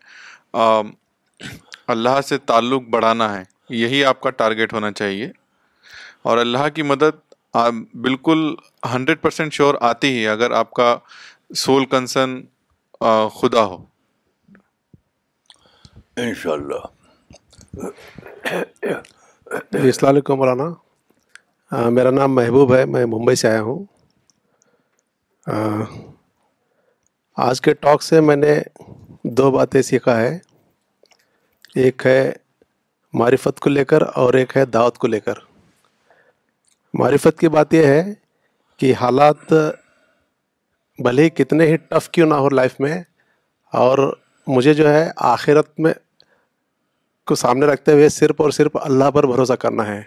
[1.87, 5.31] اللہ سے تعلق بڑھانا ہے۔ یہی آپ کا ٹارگیٹ ہونا چاہیے۔
[6.21, 7.33] اور اللہ کی مدد
[7.93, 8.55] بالکل
[8.93, 10.97] ہنڈریڈ پرسینٹ شیور آتی ہی اگر آپ کا
[11.55, 12.41] سول کنسرن
[13.41, 13.85] خدا ہو۔
[16.17, 16.85] انشاء اللہ
[19.71, 23.85] جی السلام علیکم مولانا۔ میرا نام محبوب ہے میں ممبئی سے آیا ہوں۔
[27.37, 28.59] آج کے ٹاک سے میں نے
[29.23, 30.39] دو باتیں سیکھا ہے۔
[31.75, 32.31] ایک ہے
[33.13, 35.33] معرفت کو لے کر اور ایک ہے دعوت کو لے کر۔
[36.93, 38.03] معرفت کی بات یہ ہے
[38.77, 39.53] کہ حالات
[40.99, 43.01] بھلے کتنے ہی ٹف کیوں نہ ہو لائف میں،
[43.73, 45.93] اور مجھے جو ہے آخرت میں
[47.27, 50.01] کو سامنے رکھتے ہوئے صرف اور صرف اللہ پر بھروسہ کرنا ہے۔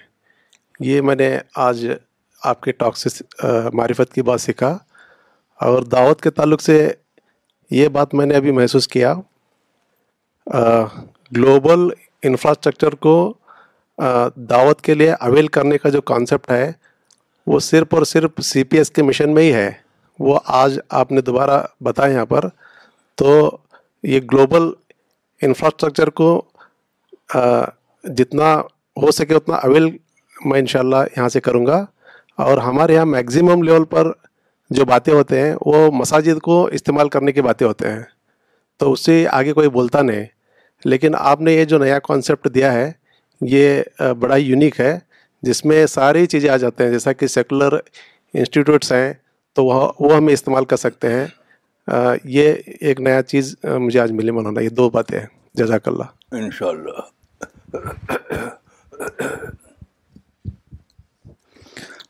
[0.80, 1.86] یہ میں نے آج
[2.42, 3.08] آپ کے ٹاک سے
[3.74, 4.76] معرفت کی بات سیکھا۔
[5.60, 6.92] اور دعوت کے تعلق سے
[7.70, 9.14] یہ بات میں نے ابھی محسوس کیا۔
[11.36, 11.88] گلوبل
[12.22, 13.34] انفراسٹرکچر کو
[14.34, 16.72] دعوت کے لیے اویل کرنے کا جو کانسیپٹ ہے،
[17.46, 19.72] وہ صرف اور صرف سی پی ایس کے مشن میں ہی ہے۔
[20.18, 22.44] وہ آج آپ نے دوبارہ بتایا یہاں پر۔
[23.14, 23.58] تو
[24.02, 24.62] یہ گلوبل
[25.42, 26.44] انفراسٹرکچر کو
[28.04, 28.60] جتنا
[29.02, 29.96] ہو سکے اتنا اویل
[30.44, 31.86] میں انشاءاللہ یہاں سے کروں گا۔
[32.36, 34.12] اور ہمارے یہاں میگزیمم لیول پر
[34.70, 38.02] جو باتیں ہوتے ہیں، وہ مساجد کو استعمال کرنے کی باتیں ہوتے ہیں۔
[38.76, 40.24] تو اس سے آگے کوئی بولتا نہیں۔
[40.90, 42.90] لیکن آپ نے یہ جو نیا کانسیپٹ دیا ہے
[43.40, 43.82] یہ
[44.18, 44.98] بڑا یونیک ہے۔
[45.42, 47.72] جس میں ساری چیزیں آ جاتے ہیں جیسا کہ سیکولر
[48.34, 49.12] انسٹیٹیوٹس ہیں
[49.56, 51.26] تو وہ وہ ہم استعمال کر سکتے ہیں۔
[52.24, 56.66] یہ ایک نیا چیز مجھے آج ملی مولانا یہ دو باتیں ہیں۔ جزاک اللہ۔ انشاء
[56.66, 57.00] اللہ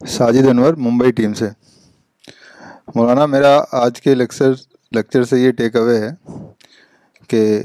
[0.09, 1.49] ساجد انور ممبئی ٹیم سے۔
[2.95, 4.53] مولانا میرا آج کے لیکچر
[4.93, 6.11] لیکچر سے یہ ٹیک اوے ہے
[7.29, 7.63] کہ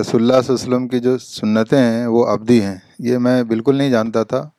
[0.00, 3.42] رسول اللہ صلی اللہ علیہ وسلم کی جو سنتیں ہیں وہ ابدی ہیں۔ یہ میں
[3.42, 4.50] بالکل نہیں جانتا تھا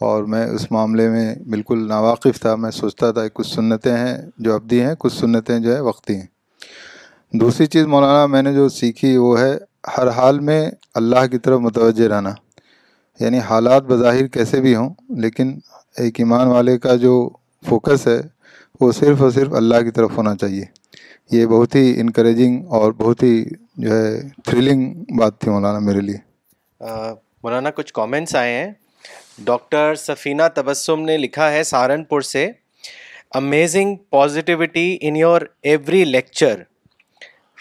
[0.00, 4.18] اور میں اس معاملے میں بالکل ناواقف تھا۔ میں سوچتا تھا کہ کچھ سنتیں ہیں
[4.38, 6.26] جو ابدی ہیں، کچھ سنتیں جو ہے وقتی ہیں۔
[7.32, 9.58] دوسری چیز مولانا، میں نے جو سیکھی وہ ہے
[9.98, 12.34] ہر حال میں اللہ کی طرف متوجہ رہنا۔
[13.20, 15.58] یعنی حالات بظاہر کیسے بھی ہوں، لیکن
[15.98, 17.28] ایک ایمان والے کا جو
[17.68, 18.20] فوکس ہے
[18.80, 20.64] وہ صرف اور صرف اللہ کی طرف ہونا چاہیے۔
[21.30, 23.44] یہ بہت ہی انکریجنگ اور بہت ہی
[23.76, 26.16] جو ہے تھرلنگ بات تھی مولانا میرے لیے۔
[27.42, 28.72] مولانا کچھ کامنٹس آئے ہیں۔
[29.44, 32.50] ڈاکٹر سفینہ تبسم نے لکھا ہے سہارنپور سے۔
[33.34, 36.62] Amazing positivity in your every lecture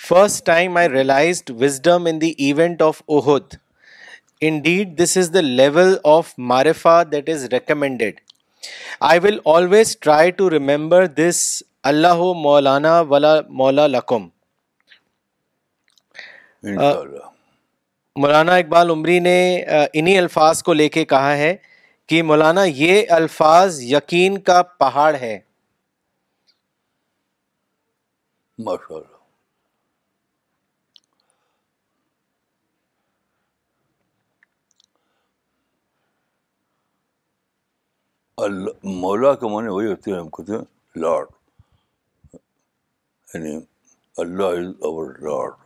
[0.10, 3.56] first time I realized wisdom in the event of Uhud
[4.60, 8.20] indeed this is the level of معرفہ that is recommended
[9.00, 14.28] I will always try to remember this اللہ مولانا ولا مولا لکم
[18.58, 21.56] اقبال عمری نے انہی الفاظ کو لے کے کہا ہے
[22.08, 25.40] کہ مولانا یہ الفاظ یقین کا پہاڑ ہے
[28.60, 29.18] ماشاء اللہ۔
[38.84, 40.60] مولا کے معنی وہی ہوتے ہیں ہم کہتے ہیں
[40.96, 41.28] لارڈ۔
[43.34, 43.60] یعنی
[44.18, 45.61] اللہ از اوور لارڈ۔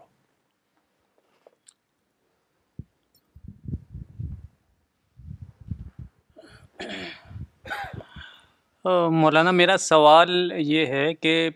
[9.12, 11.50] مولانا، میرا سوال یہ ہے کہ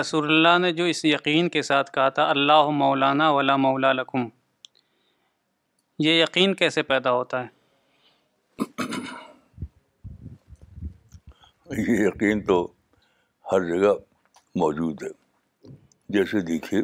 [0.00, 4.28] رسول اللہ نے جو اس یقین کے ساتھ کہا تھا، اللہ مولانا ولا مولا لکم،
[5.98, 7.48] یہ یقین کیسے پیدا ہوتا ہے؟
[11.78, 12.66] یہ یقین تو
[13.52, 13.92] ہر جگہ
[14.54, 15.08] موجود ہے۔
[16.08, 16.80] جیسے دیکھیے،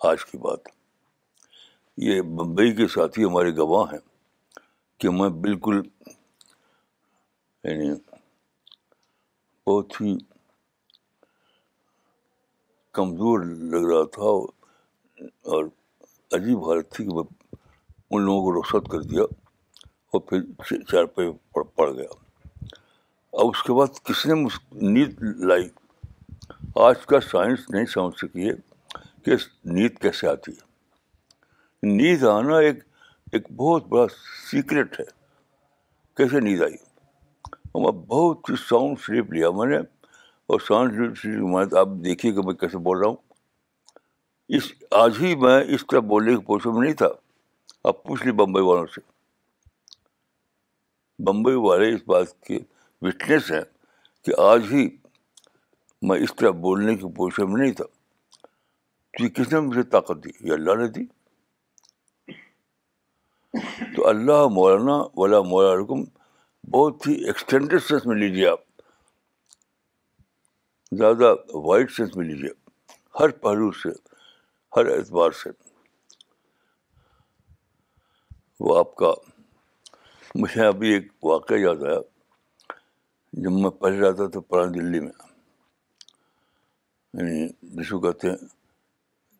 [0.00, 0.68] آج کی بات۔
[1.96, 3.98] یہ بمبئی کے ساتھی ہمارے گواہ ہیں
[4.98, 5.80] کہ میں بالکل
[7.64, 7.90] یعنی
[9.66, 10.16] بہت ہی
[12.94, 13.40] کمزور
[13.72, 14.30] لگ رہا تھا
[15.52, 15.64] اور
[16.30, 17.22] عجیب حالت تھی کہ میں
[18.10, 19.22] ان لوگوں کو رخصت کر دیا
[20.12, 21.30] اور پھر چار پہ
[21.74, 22.08] پڑ گیا
[23.32, 24.34] اور اس کے بعد کس نے
[24.72, 25.68] نیند لائی
[26.76, 28.54] آج کا سائنس نہیں سمجھ سکی ہے
[29.22, 32.82] کہ نیند کیسے آتی ہے نیند آنا ایک
[33.32, 34.06] ایک بہت بڑا
[34.50, 35.04] سیکرٹ ہے
[36.16, 36.76] کیسے نیند آئی
[37.78, 39.76] میں بہت ہی ساؤنڈ سلیپ لیا میں نے
[40.46, 43.16] اور ساؤنڈ سلیپ آپ دیکھیے کہ میں کیسے بول رہا ہوں۔
[44.48, 47.08] اس آج ہی میں اس طرح بولنے کی پوچھ میں نہیں تھا۔
[47.84, 49.00] آپ پوچھ لی بمبئی والوں سے۔
[51.18, 52.58] بمبئی والے اس بات کے
[53.02, 53.62] وٹنس ہے
[54.22, 54.88] کہ آج ہی
[56.02, 57.84] میں اس طرح بولنے کی پوزیشن میں نہیں تھا۔
[59.18, 61.04] تو کس نے مجھے طاقت دی؟ یہ اللہ نے دی۔
[63.96, 65.72] تو اللہ مولانا، ولا مولا
[66.70, 68.58] بہت ہی ایکسٹینڈیڈ سینس میں لیجیے آپ۔
[70.92, 72.50] زیادہ وائڈ سینس میں لیجیے۔
[73.20, 73.88] ہر پہلو سے،
[74.76, 75.50] ہر اعتبار سے۔
[78.60, 79.12] وہ آپ کا،
[80.34, 81.98] مجھے ابھی ایک واقعہ یاد آیا۔
[83.32, 85.12] جب میں پہلے رہتا تھا پرانی دلی میں۔
[87.14, 88.36] یعنی جس کو کہتے ہیں،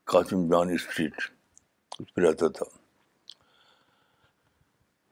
[0.05, 1.13] قاسم جان اسٹریٹ
[1.99, 2.78] اس پہ رہتا تھا۔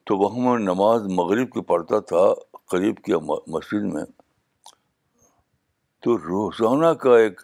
[0.06, 3.12] تو وہاں میں نماز مغرب کی پڑھتا تھا، قریب کی
[3.46, 4.04] مسجد میں۔
[6.00, 7.40] تو روزانہ کا ایک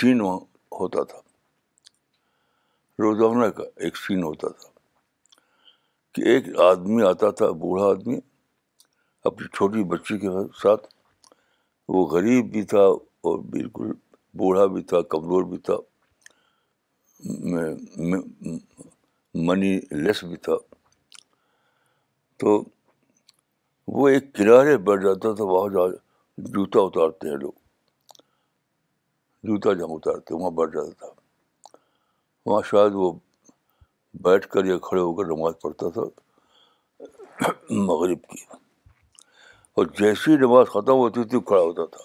[0.00, 1.18] سین ہوتا تھا۔
[2.98, 4.68] روزانہ کا ایک سین ہوتا تھا۔
[6.12, 8.18] کہ ایک آدمی آتا تھا، بوڑھا آدمی،
[9.24, 10.28] اپنی چھوٹی بچی کے
[10.62, 10.86] ساتھ۔
[11.88, 12.82] وہ غریب بھی تھا
[13.20, 13.86] اور بالکل
[14.34, 15.74] بوڑھا بھی تھا، کمزور بھی تھا۔
[19.34, 20.77] منی لیس بھی تھا۔
[22.38, 22.64] تو
[23.88, 25.94] وہ ایک کنارے بیٹھ جاتا تھا، وہاں جا،
[26.38, 27.52] جوتا اتارتے ہیں لوگ۔
[29.42, 31.20] جوتا جہاں اتارتے، وہاں بیٹھ جاتا تھا۔
[32.46, 33.12] وہاں شاید وہ
[34.14, 36.02] بیٹھ کر یا کھڑے ہو کر نماز پڑھتا تھا
[37.70, 38.44] مغرب کی۔
[39.74, 42.04] اور جیسی نماز ختم ہوتی تھی، کھڑا ہوتا تھا۔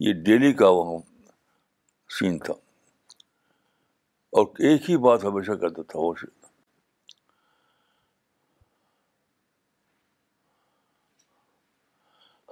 [0.00, 0.98] یہ ڈیلی کا وہاں
[2.18, 2.54] سین تھا۔
[4.32, 6.14] اور ایک ہی بات ہمیشہ کرتا تھا وہ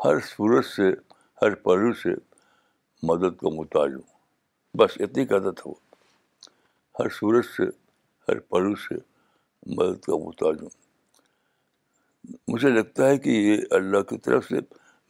[0.05, 0.83] ہر صورت سے،
[1.43, 2.09] ہر پہلو سے
[3.03, 4.03] مدد کا محتاج ہوں۔
[4.79, 5.75] بس اتنی کہتا تھا وہ۔
[6.99, 7.63] ہر صورت سے،
[8.29, 8.95] ہر پہلو سے
[9.67, 10.69] مدد کا محتاج ہوں۔
[12.49, 14.55] مجھے لگتا ہے کہ یہ اللہ کی طرف سے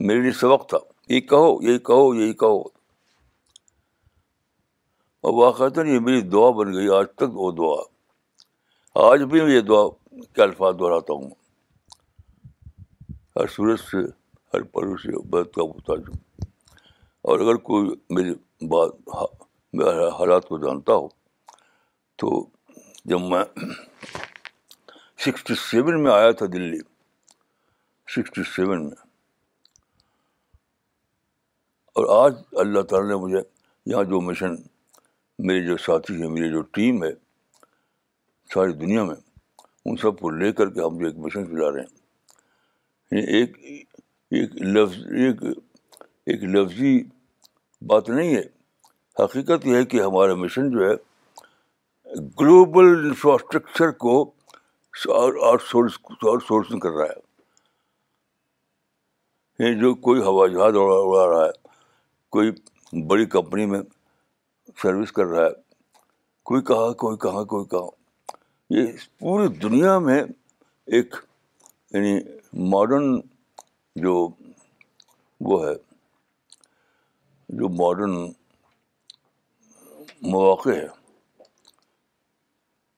[0.00, 0.78] میرے لیے سبق تھا۔
[1.08, 2.60] یہ کہو یہی کہو یہی کہو۔
[5.20, 7.82] اور واقعات یہ میری دعا بن گئی، آج تک وہ دعا۔
[8.94, 9.88] آج بھی میں یہ دعا
[10.34, 11.30] کے الفاظ دہراتا ہوں۔
[13.36, 14.21] ہر صورت سے
[14.54, 15.12] ہر پہلو سے
[15.54, 16.20] کا محتاج ہوں
[17.24, 18.32] اور اگر کوئی میری
[18.66, 18.90] بات
[19.74, 21.06] میرے حالات کو جانتا ہو،
[22.18, 22.28] تو
[23.04, 23.44] جب میں
[25.24, 26.78] سکسٹی سیون میں آیا تھا دلی،
[28.08, 28.96] سکسٹی سیون میں،
[31.96, 33.40] اور آج اللہ تعالیٰ نے مجھے
[33.86, 34.54] یہاں جو مشن
[35.38, 37.12] میرے جو ساتھی ہیں، میری جو ٹیم ہے،
[38.50, 39.16] ساری دنیا میں،
[39.84, 42.00] ان سب کو لے کر کے ہم جو ایک مشن چلا رہے ہیں۔
[43.10, 43.56] یعنی ایک
[44.32, 45.58] ایک لفظ، ایک
[46.26, 47.02] ایک لفظی
[47.82, 48.42] بات نہیں ہے۔
[49.24, 50.94] حقیقت یہ ہے کہ ہمارا مشن جو ہے،
[52.40, 54.32] گلوبل انفراسٹرکچر کو
[55.08, 57.32] آؤٹ سورسنگ کر رہا ہے۔
[59.58, 61.68] یعنی جو کوئی ہوائی جہاز اڑا رہا ہے،
[62.28, 62.50] کوئی
[63.06, 63.80] بڑی کمپنی میں
[64.82, 65.50] سروس کر رہا ہے،
[66.42, 67.90] کوئی کہاں کوئی کہاں کوئی کہاں۔
[68.70, 68.86] یہ
[69.18, 70.24] پوری دنیا میں
[70.86, 71.14] ایک
[71.92, 72.20] یعنی
[72.52, 73.20] ماڈرن
[73.96, 74.28] جو
[75.40, 75.74] وہ ہے،
[77.48, 78.32] جو ماڈرن
[80.22, 80.86] مواقع ہے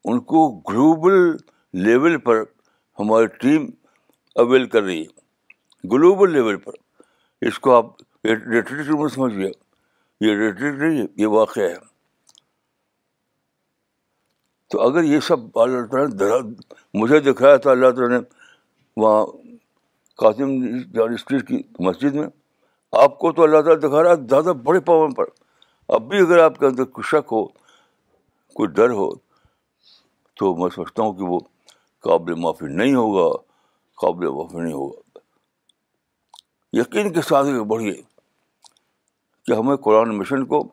[0.05, 1.37] ان کو گلوبل
[1.73, 2.43] لیول پر
[2.99, 3.67] ہماری ٹیم
[4.35, 5.25] اویل کر رہی ہے۔
[5.93, 6.73] گلوبل لیول پر۔
[7.41, 7.87] اس کو آپ
[8.25, 9.51] ریٹریٹ میں سمجھیے
[10.21, 11.75] یہ ریٹریٹ نہیں ہے، یہ واقعہ ہے۔
[14.69, 16.55] تو اگر یہ سب اللہ تعالیٰ نے
[16.95, 18.27] مجھے دکھایا تھا، اللہ تعالیٰ نے
[18.97, 19.44] وہاں
[20.17, 22.29] قاسم جان اسٹریٹ کی مسجد میں،
[22.93, 25.25] آپ کو تو اللہ تعالیٰ دکھا رہا ہے، زیادہ بڑے پاون پر۔
[25.89, 27.45] اب بھی اگر آپ کے اندر کوئی شک ہو،
[28.55, 29.15] کوئی ڈر ہو،
[30.35, 31.41] تو میں سمجھتا ہوں کہ وہ
[32.01, 33.37] قابل معافی نہیں ہوگا،
[33.97, 35.19] قابل معافی نہیں ہوگا۔
[36.73, 38.03] یقین کے ساتھ بڑھیے
[39.47, 40.73] کہ ہمیں قرآن مشن کو،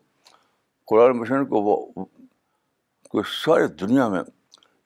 [0.86, 4.20] قرآن مشن کو وہ سارے دنیا میں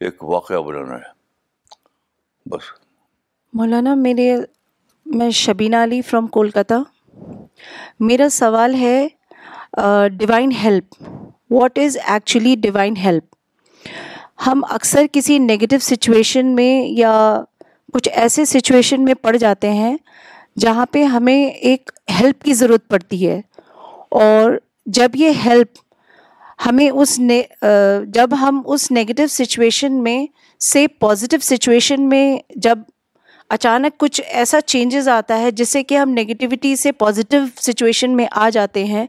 [0.01, 1.13] ایک واقعہ بنانا ہے۔
[2.47, 2.86] بس۔
[3.57, 4.37] مولانا، میرے،
[5.07, 6.75] میں شبینہ علی فرام کولکتہ
[8.01, 9.09] میرا سوال ہے
[10.09, 11.03] divine help
[11.51, 13.35] what is actually divine help
[14.47, 17.41] ہم اکثر کسی نگیٹو سچویشن میں یا
[17.93, 19.97] کچھ ایسے سچویشن میں پڑ جاتے ہیں
[20.59, 21.91] جہاں پہ ہمیں ایک
[22.21, 23.41] ہیلپ کی ضرورت پڑتی ہے۔
[24.11, 24.51] اور
[24.87, 25.69] جب یہ ہیلپ
[26.67, 27.43] ہمیں اس نے
[28.07, 30.27] جب ہم اس نگیٹو سچویشن میں
[30.61, 32.79] سے پازیٹیو سچویشن میں جب
[33.51, 38.27] اچانک کچھ ایسا چینجز آتا ہے جس سے کہ ہم نگیٹیوٹی سے پازیٹیو سچویشن میں
[38.33, 39.07] آ جاتے ہیں،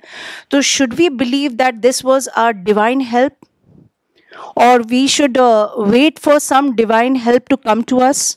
[0.49, 3.45] تو should we believe that this was are divine help
[4.59, 5.37] or we should
[5.91, 8.35] wait for some divine help to come to us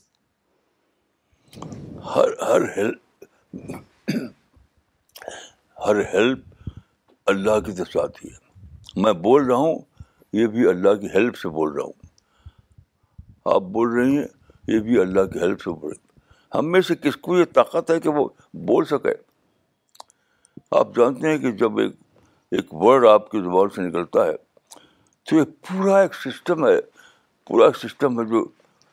[2.15, 4.11] ہر ہر ہیلپ
[5.77, 6.69] ہر ہیلپ
[7.27, 9.79] اللہ کی طرف سے آتی ہے۔ میں بول رہا ہوں،
[10.33, 11.93] یہ بھی اللہ کی ہیلپ سے بول رہا ہوں۔
[13.55, 14.27] آپ بول رہی ہیں
[14.69, 17.91] یہ بھی اللہ کی ہیلپ سے بول رہے ہم میں سے کس کو یہ طاقت
[17.91, 19.15] ہے کہ وہ بول سکے؟
[20.71, 21.93] آپ جانتے ہیں کہ جب ایک
[22.51, 24.37] ایک ورڈ آپ کی زبان سے نکلتا ہے،
[25.23, 26.81] تو یہ پورا ایک سسٹم ہے۔
[27.47, 28.49] پورا ایک سسٹم ہے جو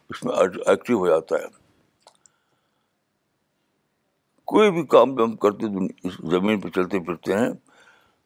[0.10, 0.34] اس میں
[0.66, 1.46] ایکٹیو ہو جاتا ہے۔
[4.46, 5.66] کوئی بھی کام ہم کرتے
[6.32, 7.50] زمین پہ چلتے پھرتے ہیں،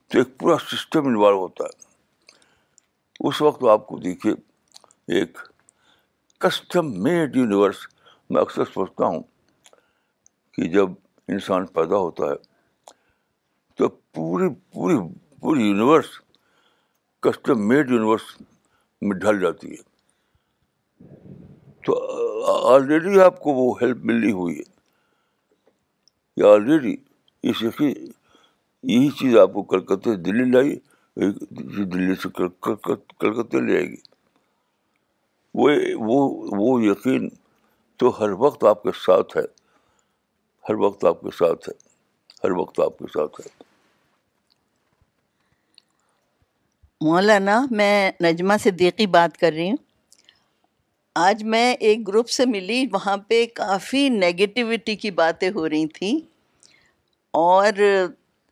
[0.08, 4.34] تو ایک پورا سسٹم انوالو ہوتا ہے۔ اس وقت آپ کو دیکھیے،
[5.08, 5.38] ایک
[6.42, 7.76] کسٹم میڈ یونیورس
[8.30, 9.24] میں اکثر سوچتا ہوں
[10.54, 10.90] کہ جب
[11.28, 12.36] انسان پیدا ہوتا ہے
[13.76, 14.96] تو پوری پوری
[15.40, 16.06] پوری یونیورس
[17.22, 18.42] کسٹم میڈ یونیورس
[19.02, 19.92] میں ڈھل جاتی ہے۔
[21.86, 21.94] تو
[22.68, 24.72] آلریڈی آپ کو وہ ہیلپ ملی ہوئی ہے۔
[26.38, 26.96] یا آلریڈی
[27.44, 27.64] اس
[28.84, 30.76] یہی چیز آپ کو کلکتے سے دلی لائی
[31.86, 32.30] دلی سے
[33.20, 34.11] کلکتے لے آئے گی۔
[35.54, 37.30] وہ وہ وہ یقین
[37.98, 39.42] تو ہر وقت آپ کے ساتھ ہے۔
[40.70, 41.74] ہر وقت آپ کے ساتھ ہے۔
[42.44, 43.64] ہر وقت آپ کے ساتھ ہے۔
[47.02, 49.78] مولانا، میں نجمہ صدیقی بات کر رہی ہوں۔
[51.16, 56.20] آج میں ایک گروپ سے ملی، وہاں پہ کافی نگیٹیوٹی کی باتیں ہو رہی تھیں۔
[57.32, 57.74] اور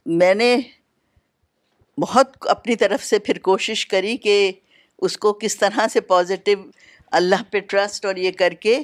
[0.06, 0.58] میں نے
[1.98, 4.52] بہت اپنی طرف سے پھر کوشش کری کہ
[5.02, 6.58] اس کو کس طرح سے پازیٹیو
[7.12, 8.80] اللہ پہ ٹرسٹ اور یہ کر کے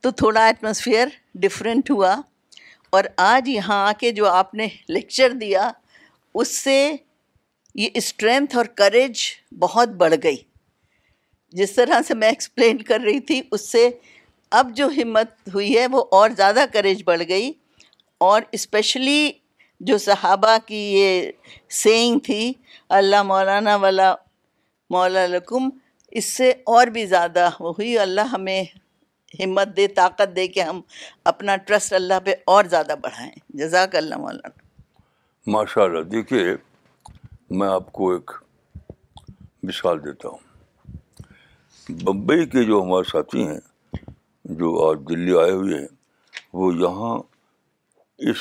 [0.00, 2.20] تو تھوڑا ایٹماسفیئر ڈفرینٹ ہوا۔
[2.90, 5.70] اور آج یہاں آ کے جو آپ نے لیکچر دیا،
[6.34, 6.92] اس سے
[7.74, 9.18] یہ اسٹرینتھ اور کریج
[9.58, 10.36] بہت بڑھ گئی۔
[11.48, 13.90] جس طرح سے میں ایکسپلین کر رہی تھی، اس سے
[14.50, 17.52] اب جو ہمت ہوئی ہے، وہ اور زیادہ کریج بڑھ گئی۔
[18.18, 19.32] اور اسپیشلی
[19.80, 21.32] جو صحابہ کی یہ
[21.70, 22.52] سینگ تھی،
[22.88, 24.14] اللہ مولانا والا
[24.90, 25.68] مولا لکم،
[26.10, 28.64] اس سے اور بھی زیادہ وہ ہوئی اللہ ہمیں
[29.44, 30.80] ہمت دے، طاقت دے کہ ہم
[31.24, 34.48] اپنا ٹرسٹ اللہ پہ اور زیادہ بڑھائیں۔ جزاک اللہ مولانا۔
[35.46, 36.56] ماشاء اللہ، دیکھیے،
[37.50, 38.30] میں آپ کو ایک
[39.62, 40.38] مثال دیتا ہوں۔
[41.88, 43.60] بمبئی کے جو ہمارے ساتھی ہیں،
[44.44, 45.88] جو آج دلی آئے ہوئے ہیں،
[46.52, 47.18] وہ یہاں
[48.18, 48.36] اس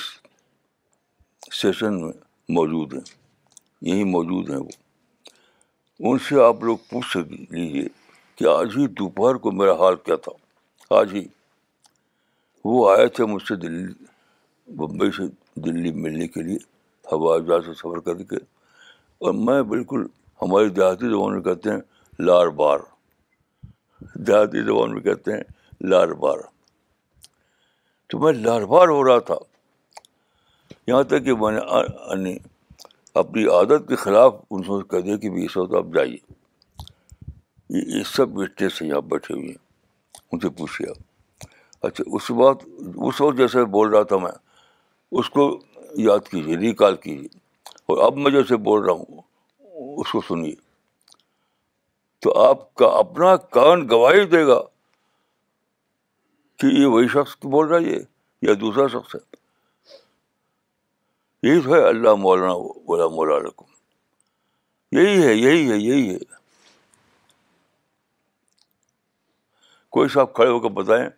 [1.62, 2.14] سیشن میں
[2.50, 3.16] موجود ہیں۔
[3.82, 4.83] یہیں موجود ہیں وہ۔
[6.00, 7.88] ان سے آپ لوگ پوچھ لیجیے
[8.36, 10.32] کہ آج ہی دوپہر کو میرا حال کیا تھا۔
[11.00, 11.26] آج ہی
[12.66, 14.04] وہ آئے تھے مجھ سے دلی،
[14.68, 15.24] بمبئی سے
[15.56, 16.58] دلی ملنے کے لیے،
[17.12, 18.36] ہوائی جہاز سے سفر کر کے۔
[19.18, 20.06] اور میں بالکل،
[20.42, 21.78] ہماری دیہاتی زبان میں کہتے ہیں،
[22.20, 22.80] لار بار۔
[24.14, 25.44] دیہاتی زبان میں کہتے ہیں،
[25.82, 26.38] لار بار۔
[28.08, 29.36] تو میں لار بار ہو رہا تھا۔
[30.88, 31.60] یہاں تک کہ میں
[32.16, 32.38] نے
[33.14, 36.34] اپنی عادت کے خلاف ان سے کہہ دیا کہ اس وقت آپ جائیے۔
[37.70, 39.56] یہ سب اسٹیج سے یہاں بیٹھے ہوئے ہیں۔
[40.32, 40.98] ان سے پوچھیے آپ۔
[41.86, 42.58] اچھا اس بات
[42.96, 44.32] اس وقت جیسے بول رہا تھا میں،
[45.12, 45.60] اس کو
[45.96, 47.28] یاد کیجیے، ریکال کیجیے۔
[47.86, 49.22] اور اب میں جیسے بول رہا ہوں،
[49.98, 50.54] اس کو سنیے۔
[52.20, 54.62] تو آپ کا اپنا کان گواہی دے گا
[56.58, 58.00] کہ یہ وہی شخص بول رہا ہے یہ
[58.42, 59.43] یا دوسرا شخص ہے؟
[61.44, 62.54] یہی ہے اللہ مولانا
[62.86, 63.66] بولا مولا رکم
[64.92, 66.18] یہی ہے یہی ہے یہی ہے۔
[69.90, 71.10] کوئی صاحب کھڑے ہو کر بتائیں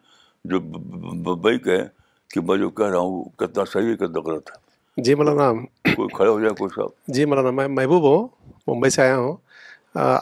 [0.45, 1.86] جو بھائی کہیں
[2.30, 5.51] کہ میں جو کہہ رہا ہوں کتنا صحیح ہے کتنا غلط ہے۔ جی مولانا
[5.95, 8.28] کوئی کھڑے ہو جائے کوئی صاحب۔ جی مولانا میں محبوب ہوں
[8.67, 9.36] ممبئی سے آیا ہوں۔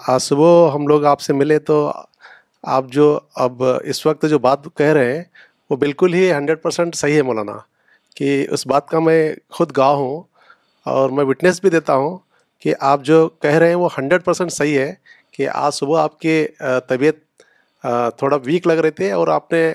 [0.08, 1.92] آج صبح ہم لوگ آپ سے ملے تو
[2.64, 5.24] آپ جو اب اس وقت جو بات کہہ رہے ہیں
[5.70, 7.58] وہ بالکل ہی ہنڈریڈ پرسینٹ صحیح ہے مولانا۔
[8.16, 10.24] کہ اس بات کا میں خود گاہ ہوں
[10.86, 12.18] اور میں وٹنس بھی دیتا ہوں
[12.60, 14.94] کہ آپ جو کہہ رہے ہیں وہ ہنڈریڈ پرسینٹ صحیح ہے
[15.32, 16.48] کہ آج صبح آپ کے
[16.88, 17.16] طبیعت
[18.18, 19.74] تھوڑا ویک لگ رہے تھے اور آپ نے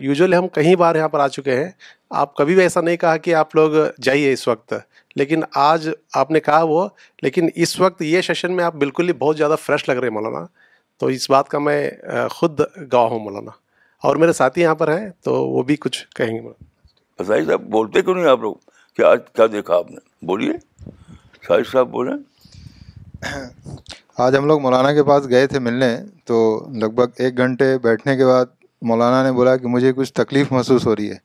[0.00, 1.70] یوزلی ہم کہیں بار یہاں پر آ چکے ہیں۔
[2.10, 3.70] آپ کبھی بھی ایسا نہیں کہا کہ آپ لوگ
[4.02, 4.74] جائیے اس وقت۔
[5.16, 6.88] لیکن آج آپ نے کہا وہ،
[7.22, 10.14] لیکن اس وقت یہ سیشن میں آپ بالکل ہی بہت زیادہ فریش لگ رہے ہیں
[10.14, 10.46] مولانا۔
[10.98, 11.90] تو اس بات کا میں
[12.30, 12.60] خود
[12.92, 13.50] گواہ ہوں مولانا۔
[14.02, 16.73] اور میرے ساتھی یہاں پر ہیں تو وہ بھی کچھ کہیں گے مولانا۔
[17.18, 18.54] بتائیے صاحب، بولتے کیوں نہیں آپ لوگ؟
[18.96, 20.52] کہ آج کیا دیکھا آپ نے؟ بولیے۔
[21.42, 22.14] شاہد صاحب، بولیں۔
[24.18, 28.16] آج ہم لوگ مولانا کے پاس گئے تھے ملنے، تو لگ بھگ ایک گھنٹے بیٹھنے
[28.16, 28.44] کے بعد
[28.82, 31.16] مولانا نے بولا کہ مجھے کچھ تکلیف محسوس ہو رہی ہے۔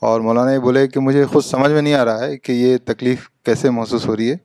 [0.00, 2.76] اور مولانا یہ بولے کہ مجھے خود سمجھ میں نہیں آ رہا ہے کہ یہ
[2.84, 4.36] تکلیف کیسے محسوس ہو رہی ہے۔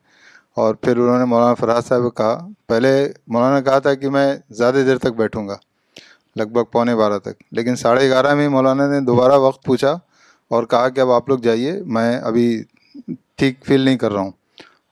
[0.55, 4.09] اور پھر انہوں نے مولانا فراز صاحب کو کہا، پہلے مولانا نے کہا تھا کہ
[4.09, 5.55] میں زیادہ دیر تک بیٹھوں گا،
[6.35, 9.99] لگ بھگ پونے بارہ تک۔ لیکن ساڑھے گیارہ میں مولانا نے دوبارہ وقت پوچھا
[10.53, 12.63] اور کہا کہ اب آپ لوگ جائیے، میں ابھی
[13.35, 14.31] ٹھیک فیل نہیں کر رہا ہوں۔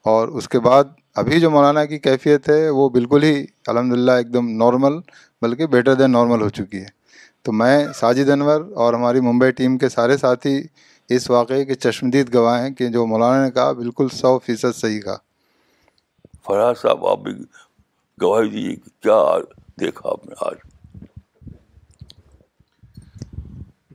[0.04, 0.84] اور اس کے بعد
[1.16, 4.92] ابھی جو مولانا کی کیفیت ہے، وہ بالکل ہی الحمد للہ ایک دم نارمل
[5.42, 6.86] بلکہ بیٹر دین نارمل ہو چکی ہے۔
[7.42, 10.62] تو میں ساجد انور اور ہماری ممبئی ٹیم کے سارے ساتھی
[11.08, 15.00] اس واقعے کے چشمدید گواہ ہیں کہ جو مولانا نے کہا، بالکل سو فیصد صحیح
[15.00, 15.16] کہا۔
[16.46, 17.32] فراز صاحب، آپ بھی
[18.22, 19.38] گواہی دیجیے کیا
[19.80, 20.71] دیکھا آپ نے آج؟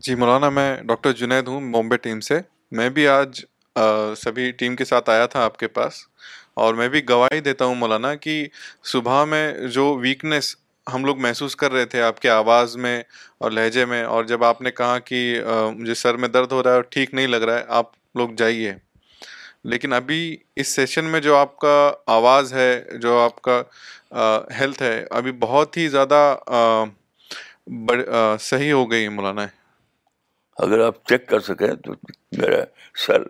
[0.04, 2.40] جی مولانا، میں ڈاکٹر جنید ہوں بامبے ٹیم سے۔
[2.78, 3.40] میں بھی آج
[4.18, 5.94] سبھی ٹیم کے ساتھ آیا تھا آپ کے پاس۔
[6.54, 8.46] اور میں بھی گواہی دیتا ہوں مولانا کہ
[8.92, 10.56] صبح میں جو ویکنیس
[10.88, 13.02] ہم لوگ محسوس کر رہے تھے آپ کے آواز میں
[13.38, 15.20] اور لہجے میں، اور جب آپ نے کہا کہ
[15.76, 18.30] مجھے سر میں درد ہو رہا ہے اور ٹھیک نہیں لگ رہا ہے، آپ لوگ
[18.38, 18.74] جائیے۔
[19.64, 23.62] لیکن ابھی اس سیشن میں جو آپ کا آواز ہے، جو آپ کا
[24.60, 26.36] ہیلتھ ہے، ابھی بہت ہی زیادہ
[28.42, 29.46] صحیح ہو گئی ہے مولانا۔
[30.58, 31.94] اگر آپ چیک کر سکیں تو
[32.32, 32.64] میرا
[33.06, 33.22] سر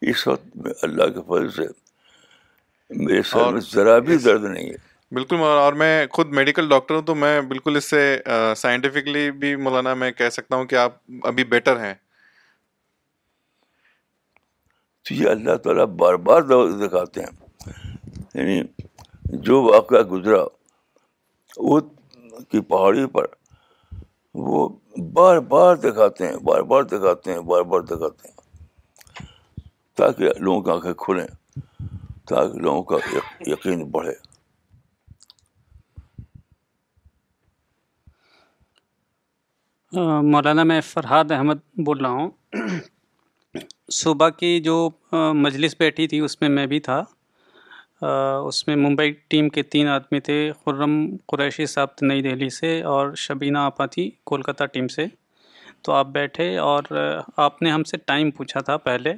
[0.00, 1.72] اس وقت اللہ کے فضل سے
[2.90, 6.94] میرے سر میں ذرا بھی درد نہیں ہے۔ بالکل مولانا اور میں خود میڈیکل ڈاکٹر
[6.94, 8.22] ہوں تو میں بالکل اس سے
[8.56, 10.92] سائنٹیفکلی بھی مولانا میں کہہ سکتا ہوں کہ آپ
[11.22, 11.94] ابھی بیٹر ہیں۔
[15.02, 17.44] تو یہ اللہ تعالیٰ بار بار دکھاتے ہیں۔
[18.34, 18.62] یعنی
[19.24, 20.44] جو واقعہ گزرا
[21.56, 21.80] وہ
[22.50, 23.24] کی پہاڑی پر
[24.34, 24.68] وہ
[25.12, 28.34] بار بار دکھاتے ہیں، بار بار دکھاتے ہیں، بار بار دکھاتے ہیں۔
[29.94, 31.26] تاکہ لوگوں کی آنکھیں کھلیں،
[32.28, 32.96] تاکہ لوگوں کا
[33.46, 34.12] یقین بڑھے۔
[40.22, 41.54] مولانا، میں فرحاد احمد
[41.84, 42.30] بول رہا ہوں۔
[43.90, 44.90] صبح کی جو
[45.34, 47.02] مجلس بیٹھی تھی، اس میں میں بھی تھا۔
[48.46, 53.14] اس میں ممبئی ٹیم کے تین آدمی تھے، خرم قریشی صاحب نئی دہلی سے اور
[53.14, 55.06] شبینہ آپا تھی کولکتہ ٹیم سے۔
[55.82, 56.82] تو آپ بیٹھے اور
[57.36, 59.12] آپ نے ہم سے ٹائم پوچھا تھا پہلے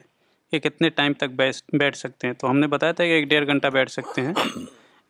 [0.53, 1.41] کہ کتنے ٹائم تک
[1.73, 4.33] بیٹھ سکتے ہیں۔ تو ہم نے بتایا تھا کہ ایک ڈیڑھ گھنٹہ بیٹھ سکتے ہیں۔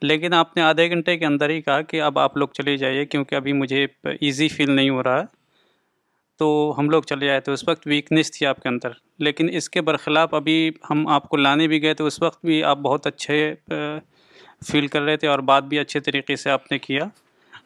[0.03, 3.05] لیکن آپ نے آدھے گھنٹے کے اندر ہی کہا کہ اب آپ لوگ چلے جائیے
[3.05, 5.46] کیونکہ ابھی مجھے ایزی فیل نہیں ہو رہا۔ ہے
[6.37, 9.71] تو ہم لوگ چلے آئے تھے۔ اس وقت ویکنیس تھی آپ کے اندر۔ لیکن اس
[9.71, 13.07] کے برخلاف ابھی ہم آپ کو لانے بھی گئے تو اس وقت بھی آپ بہت
[13.07, 13.55] اچھے
[14.67, 17.05] فیل کر رہے تھے اور بات بھی اچھے طریقے سے آپ نے کیا۔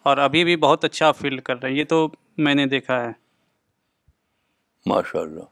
[0.03, 2.09] اور ابھی بھی بہت اچھا آپ فیل کر رہے ہیں۔ یہ تو
[2.39, 3.09] میں نے دیکھا ہے۔
[4.87, 5.45] ماشاء اللہ۔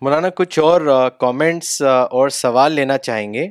[0.00, 3.48] مولانا کچھ اور کامنٹس اور سوال لینا چاہیں گے؟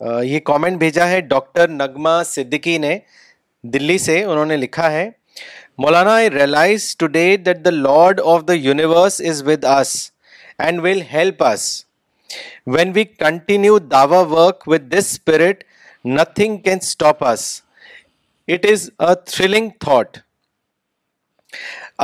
[0.00, 2.98] یہ کامنٹ بھیجا ہے ڈاکٹر نگما صدیقی نے،
[3.64, 5.08] دلی سے انہوں نے لکھا ہے،
[5.78, 10.10] مولانا I realize today that the lord of the universe is with us
[10.58, 11.66] and will help us
[12.66, 15.64] when we continue Dawa work with this spirit
[16.04, 17.46] nothing can stop us
[18.48, 20.18] it is a thrilling thought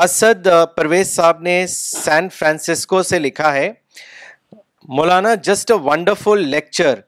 [0.04, 3.70] Asad Parvez صاحب نے San Francisco سے لکھا ہے،
[4.88, 7.00] مولانا just a wonderful lecture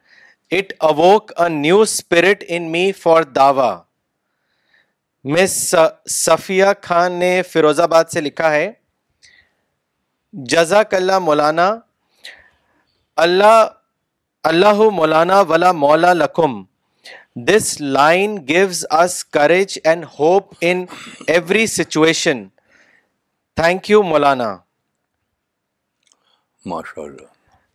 [0.50, 3.70] it awoke a new spirit in me for Dawa
[5.24, 5.74] miss
[6.10, 8.70] Safia Khan نے فیروز آباد سے لکھا ہے
[10.32, 11.68] جزاک اللہ مولانا،
[13.16, 13.66] اللہ
[14.44, 16.62] اللہ مولانا ولا مولا لکم.
[17.46, 20.84] This line gives us courage and hope in
[21.26, 22.46] every situation
[23.56, 24.56] thank you مولانا.
[26.66, 27.26] ماشاء اللہ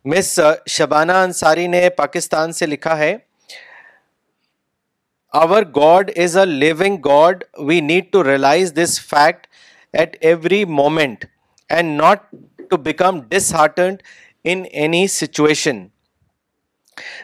[0.04, 3.16] مس شبانہ انصاری نے پاکستان سے لکھا ہے
[5.32, 9.46] our god is a living god we need to realize this fact
[9.92, 11.24] at every moment
[11.68, 12.22] and not
[12.70, 13.20] to become
[13.54, 14.02] disheartened
[14.44, 15.86] in any situation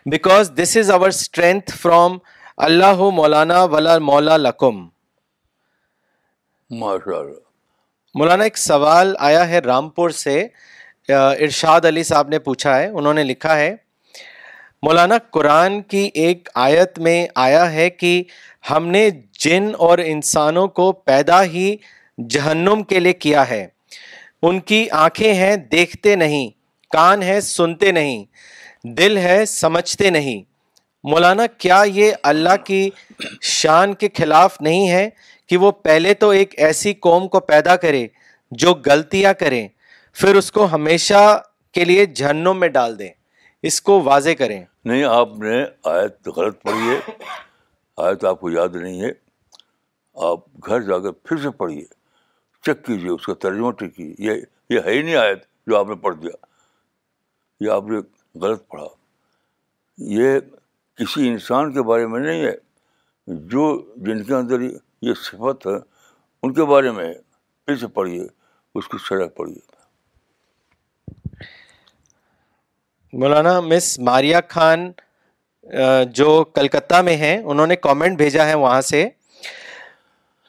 [0.07, 2.19] because this is our strength from
[2.57, 4.89] اللہ مولانا ولا مولا لکم
[8.15, 10.49] مولانا ایک سوال آیا ہے رامپور سے۔
[11.09, 13.75] ارشاد علی صاحب نے پوچھا ہے، انہوں نے لکھا ہے،
[14.83, 18.23] مولانا قرآن کی ایک آیت میں آیا ہے کہ
[18.71, 21.77] ہم نے جن اور انسانوں کو پیدا ہی
[22.19, 23.67] جہنم کے لیے کیا ہے۔
[24.43, 26.49] ان کی آنکھیں ہیں دیکھتے نہیں،
[26.91, 28.25] کان ہے سنتے نہیں،
[28.85, 30.43] دل ہے سمجھتے نہیں۔
[31.05, 32.91] مولانا، کیا یہ اللہ کی
[33.43, 35.09] شان کے خلاف نہیں ہے
[35.47, 38.07] کہ وہ پہلے تو ایک ایسی قوم کو پیدا کرے
[38.51, 39.69] جو غلطیاں کریں
[40.13, 41.43] پھر اس کو ہمیشہ
[41.73, 43.09] کے لیے جہنم میں ڈال دیں۔
[43.63, 47.11] اس کو واضح کریں۔ نہیں، آپ نے آیت غلط پڑھی ہے۔
[47.97, 49.11] آیت آپ کو یاد نہیں ہے۔
[50.15, 51.85] آپ گھر جا کر پھر سے پڑھیے۔
[52.63, 54.41] چیک کیجیے اس کا ترجمہ ٹھیک کیجیے۔ یہ
[54.71, 56.47] یہ ہے ہی نہیں آیت جو آپ نے پڑھ دیا۔
[57.61, 57.99] یہ آپ نے
[58.39, 58.87] غلط پڑھا۔
[59.99, 60.41] یہ
[60.97, 62.55] کسی انسان کے بارے میں نہیں ہے۔
[63.27, 64.61] جو جن کے اندر
[65.03, 65.77] یہ صفت ہے،
[66.43, 67.15] ان کے بارے میں
[67.67, 68.27] پھر سے پڑھیے،
[68.75, 69.80] اس کی شرح پڑھیے۔
[73.13, 74.91] مولانا مس ماریا خان
[76.15, 79.09] جو کلکتہ میں ہیں، انہوں نے کامنٹ بھیجا ہے وہاں سے۔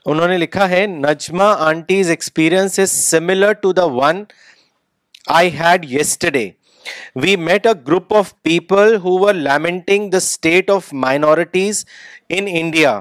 [0.06, 4.24] انہوں نے لکھا ہے، Najma aunty's experience is similar to the one
[5.38, 6.50] I had yesterday
[7.22, 11.86] we met a group of people who were lamenting the state of minorities
[12.30, 13.00] in India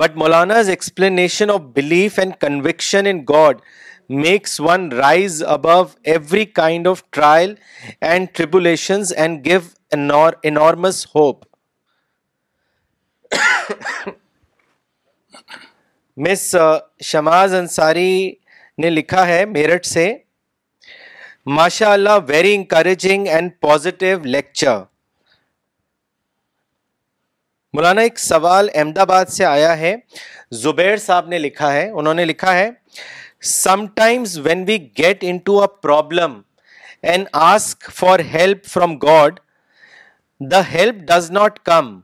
[0.00, 3.60] but Maulana's explanation of belief and conviction in god
[4.08, 7.54] makes one rise above every kind of trial
[8.00, 11.46] and tribulations and give enormous hope.
[16.16, 18.34] Miss uh, Shamaz Ansari
[18.78, 20.16] نے لکھا ہے میرٹھ سے
[21.46, 24.78] ماشاء اللہ very encouraging and positive lecture
[27.72, 29.96] مولانا ایک سوال احمد آباد سے آیا ہے،
[30.50, 32.70] زبیر صاحب نے لکھا ہے، انہوں نے لکھا ہے
[33.42, 35.38] when we get in
[35.82, 36.40] problem
[37.94, 39.40] for help from god
[40.40, 41.98] the help does not come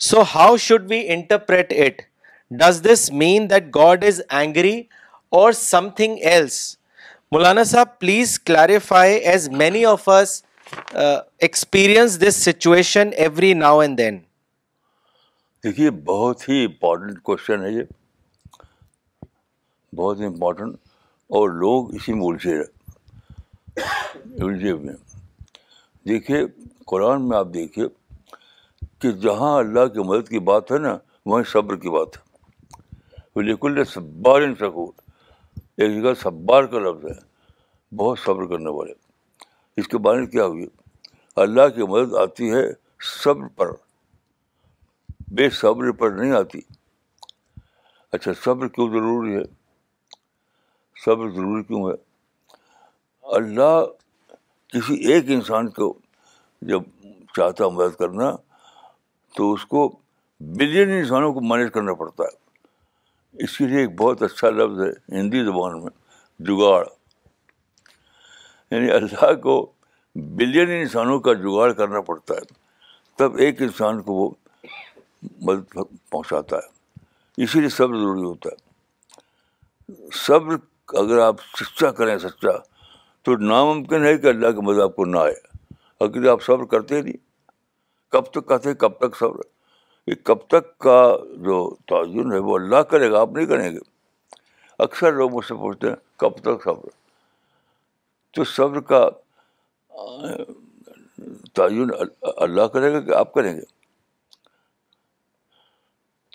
[0.00, 2.02] so how should we interpret it
[2.50, 4.82] does this mean that god is angry
[5.32, 5.52] or
[5.96, 6.76] something else
[7.32, 10.42] مولانا صاحب please clarify as many of us
[10.94, 14.18] experience this situation every now and then
[15.64, 16.66] دیکھیے بہت ہی
[19.96, 20.74] بہت important
[21.28, 22.60] اور لوگ اسی میں الجھے
[24.44, 25.20] الجھے ہوئے ہیں۔
[26.08, 26.40] دیکھیے،
[26.86, 27.86] قرآن میں آپ دیکھیے
[28.98, 32.22] کہ جہاں اللہ کی مدد کی بات ہے نا وہیں صبر کی بات ہے۔
[33.34, 34.90] بالکل صبار سکون
[35.76, 37.36] ایک جگہ صبار کا لفظ ہے،
[37.96, 38.92] بہت صبر کرنے والے۔
[39.76, 40.66] اس کے بارے میں کیا ہوئی؟
[41.36, 42.72] اللہ کی مدد آتی ہے
[43.24, 43.70] صبر پر۔
[45.28, 46.60] بے صبر پر نہیں آتی۔
[48.12, 49.65] اچھا صبر کیوں ضروری ہے؟
[51.04, 51.94] صبر ضروری کیوں ہے؟
[53.22, 53.84] اللہ
[54.68, 55.98] کسی ایک انسان کو
[56.62, 56.82] جب
[57.36, 58.32] چاہتا مدد کرنا،
[59.36, 59.98] تو اس کو
[60.40, 62.46] بلین انسانوں کو مینیج کرنا پڑتا ہے۔
[63.44, 65.90] اس کے لیے ایک بہت اچھا لفظ ہے ہندی زبان میں،
[66.38, 66.86] جگاڑ۔
[68.70, 69.72] یعنی اللہ کو
[70.14, 72.40] بلین انسانوں کا جگاڑ کرنا پڑتا ہے،
[73.16, 74.30] تب ایک انسان کو وہ
[75.40, 75.76] مدد
[76.10, 76.76] پہنچاتا ہے۔
[77.44, 78.66] اسی لیے صبر ضروری ہوتا ہے۔
[80.12, 80.56] صبر
[80.88, 82.58] اگر آپ سچا کریں سچا،
[83.22, 85.34] تو ناممکن ہے کہ اللہ کی مدد آپ کو نہ آئے۔
[86.00, 87.16] اگر آپ صبر کرتے نہیں۔
[88.08, 89.40] کب تک کہتے کب تک صبر؟
[90.06, 93.78] یہ کب تک کا جو تعین ہے وہ اللہ کرے گا، آپ نہیں کریں گے۔
[94.78, 96.88] اکثر لوگ مجھ سے پوچھتے ہیں کب تک صبر؟
[98.30, 99.08] تو صبر کا،
[101.54, 101.90] تعین
[102.22, 103.62] اللہ کرے گا کہ آپ کریں گے؟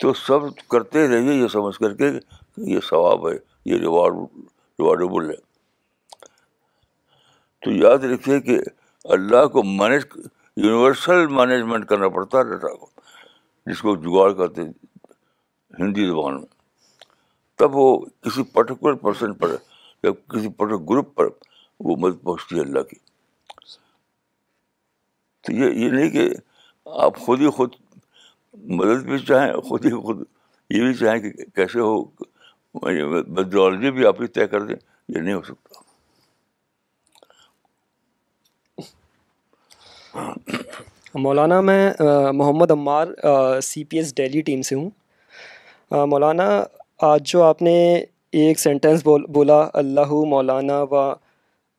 [0.00, 2.04] تو صبر کرتے رہیے یہ سمجھ کر کے
[2.56, 4.14] یہ ثواب ہے۔ یہ ریوارڈ
[4.78, 5.36] ریوارڈیبل ہے
[7.62, 8.58] تو یاد رکھیے کہ
[9.04, 10.02] اللہ کو مینج
[10.56, 12.90] یونیورسل مینجمنٹ کرنا پڑتا ہے ڈیٹا کو،
[13.66, 14.62] جس کو جگاڑ کرتے
[15.78, 16.46] ہندی زبان میں۔
[17.56, 19.56] تب وہ کسی پرٹیکولر پرسن پر،
[20.02, 21.26] یا کسی پرٹیکولر گروپ پر
[21.80, 22.96] وہ مدد پہنچتی ہے اللہ کی۔
[25.40, 26.28] تو یہ یہ نہیں کہ
[26.86, 27.74] آپ خود ہی خود
[28.54, 30.24] مدد بھی چاہیں، خود ہی خود
[30.70, 32.04] یہ بھی چاہیں کہ کیسے ہو
[32.74, 34.76] میتھڈالوجی بھی آپ ہی طے کر دیں،
[35.08, 35.80] یہ نہیں ہو سکتا۔
[41.14, 41.92] مولانا، میں
[42.34, 43.06] Muhammad Ammar
[43.62, 44.90] C P S Delhi team سے ہوں۔
[46.06, 46.48] مولانا،
[47.00, 47.76] آج جو آپ نے
[48.32, 51.12] ایک سینٹینس بول، بولا، اللہ مولانا و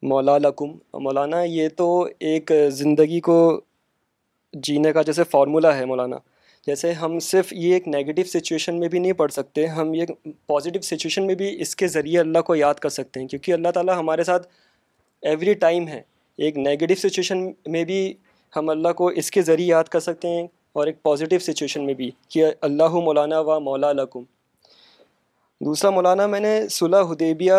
[0.04, 3.62] مولا لکم۔ مولانا، یہ تو ایک زندگی کو
[4.54, 6.18] جینے کا جیسے فارمولہ ہے مولانا۔
[6.68, 10.06] جیسے ہم صرف یہ ایک نیگیٹو سچویشن میں بھی نہیں پڑھ سکتے، ہم یہ
[10.48, 13.68] پازیٹیو سچویشن میں بھی اس کے ذریعے اللہ کو یاد کر سکتے ہیں، کیونکہ اللہ
[13.68, 14.48] تعالیٰ ہمارے ساتھ
[15.22, 16.02] ایوری ٹائم ہے۔
[16.38, 18.14] ایک نیگیٹو سچویشن میں بھی
[18.56, 21.94] ہم اللہ کو اس کے ذریعے یاد کر سکتے ہیں اور ایک پازیٹیو سچویشن میں
[21.94, 24.24] بھی کہ اللہ مولانا و مولا لکم۔
[25.62, 27.54] دوسرا، مولانا، میں نے صلح حدیبیہ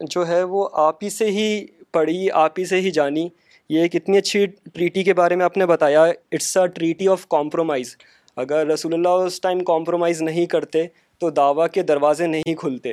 [0.00, 3.28] جو ہے وہ آپ ہی سے ہی پڑھی، آپ ہی سے ہی جانی۔
[3.68, 7.26] یہ ایک اتنی اچھی ٹریٹی کے بارے میں آپ نے بتایا it's a treaty of
[7.28, 7.96] compromise
[8.38, 10.86] اگر رسول اللہ اس ٹائم کمپرومائز نہیں کرتے،
[11.18, 12.92] تو دعویٰ کے دروازے نہیں کھلتے۔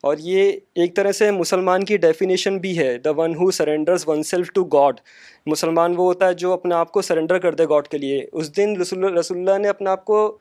[0.00, 4.52] اور یہ ایک طرح سے مسلمان کی ڈیفینیشن بھی ہے the one who surrenders oneself
[4.52, 5.00] to god
[5.46, 8.56] مسلمان وہ ہوتا ہے جو اپنے آپ کو سرنڈر کر دے گاڈ کے لیے۔ اس
[8.56, 10.38] دن رسول رسول اللہ نے اپنے آپ کو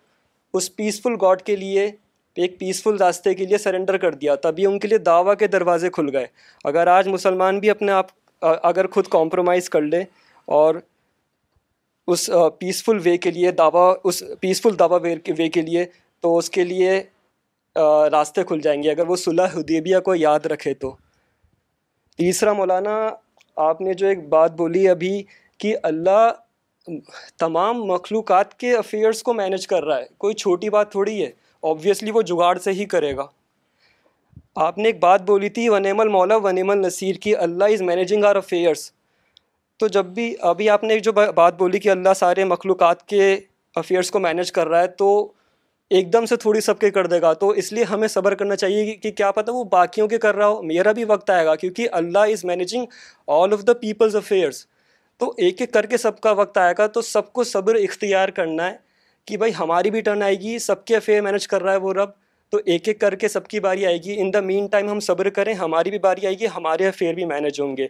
[0.54, 1.92] اس پیسفل گاڈ کے لیے،
[2.36, 5.90] ایک پیسفل راستے کے لیے سرنڈر کر دیا۔ تبھی ان کے لیے دعویٰ کے دروازے
[5.90, 6.26] کھل گئے۔
[6.64, 8.08] اگر آج مسلمان بھی اپنے آپ،
[8.42, 10.04] اگر خود کمپرومائز کر لے
[10.46, 10.76] اور
[12.08, 12.30] اس
[12.60, 15.00] پیسفل وے کے لیے دعویٰ، اس پیسفل دعویٰ
[15.38, 15.86] وے کے لیے
[16.22, 17.04] تو اس کے لیے
[18.12, 20.96] راستے کھل جائیں گے۔ اگر وہ صلح حدیبیہ کو یاد رکھے تو۔
[22.18, 23.10] تیسرا مولانا،
[23.56, 25.24] آپ نے جو ایک بات بولی ابھی
[25.58, 26.32] کہ اللہ
[27.40, 31.32] تمام مخلوقات کے افیئرس کو مینج کر رہا ہے۔ کوئی چھوٹی بات تھوڑی ہے
[31.64, 33.26] آبویسلی وہ جگاڑ سے ہی کرے گا۔
[34.56, 38.36] آپ نے ایک بات بولی تھی ونیم المولا ونیم النصیر کی اللہ از مینیجنگ آر
[38.36, 38.92] افیئرس
[39.78, 43.40] تو جب بھی ابھی آپ نے جو بات بولی کہ اللہ سارے مخلوقات کے
[43.76, 45.32] افیئرس کو مینیج کر رہا ہے، تو
[45.90, 48.56] ایک دم سے تھوڑی سب کے کر دے گا۔ تو اس لیے ہمیں صبر کرنا
[48.56, 51.56] چاہیے کہ کیا پتہ وہ باقیوں کے کر رہا ہو۔ میرا بھی وقت آئے گا
[51.56, 52.86] کیونکہ اللہ is managing
[53.28, 54.66] all of the peoples affairs
[55.18, 58.30] تو ایک ایک کر کے سب کا وقت آئے گا تو سب کو صبر اختیار
[58.30, 58.78] کرنا ہے
[59.26, 61.94] کہ بھائی ہماری بھی ٹرن آئے گی، سب کے افیئر مینیج کر رہا ہے وہ
[61.94, 62.10] رب۔
[62.50, 65.00] تو ایک ایک کر کے سب کی باری آئے گی۔ ان دا مین ٹائم ہم
[65.00, 67.88] صبر کریں، ہماری بھی باری آئے گی، ہمارے افیئر بھی مینیج ہوں گے۔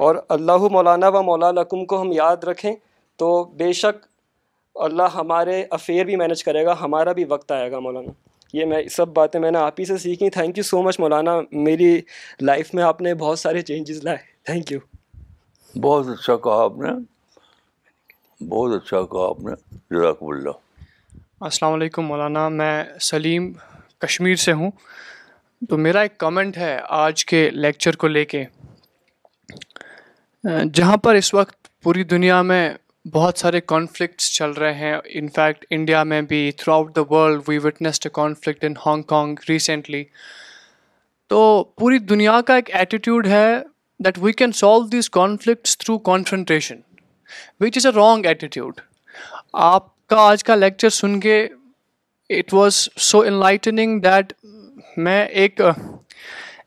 [0.00, 2.72] اور اللہ مولانا و مولا لکم کو ہم یاد رکھیں
[3.16, 4.06] تو بے شک
[4.74, 8.10] اللہ ہمارے افیئر بھی مینیج کرے گا ہمارا بھی وقت آئے گا مولانا۔
[8.52, 11.40] یہ میں سب باتیں میں نے آپ ہی سے سیکھی تھینک یو سو مچ مولانا۔
[11.52, 12.00] میری
[12.40, 14.78] لائف میں آپ نے بہت سارے چینجز لائے۔ تھینک یو
[15.80, 16.88] بہت اچھا کہا آپ نے۔
[18.44, 19.52] بہت اچھا کہا آپ نے۔
[19.90, 20.50] جزاک اللہ۔
[21.40, 23.52] السلام علیکم مولانا۔ میں سلیم
[23.98, 24.70] کشمیر سے ہوں۔
[25.68, 28.44] تو میرا ایک کمنٹ ہے آج کے لیکچر کو لے کے۔
[30.44, 32.68] جہاں پر اس وقت پوری دنیا میں
[33.12, 34.94] بہت سارے کانفلکٹس چل رہے ہیں.
[35.04, 40.02] انفیکٹ انڈیا میں بھی throughout the world we witnessed a conflict in Hong Kong recently
[41.30, 41.42] تو
[41.76, 43.46] پوری دنیا کا ایک ایٹیٹیوڈ ہے
[44.00, 46.80] that we can solve these conflicts through confrontation
[47.60, 48.80] which is a wrong attitude
[49.52, 51.42] آپ کا آج کا لیکچر سن کے
[52.30, 54.32] it was so enlightening that
[54.96, 55.60] میں ایک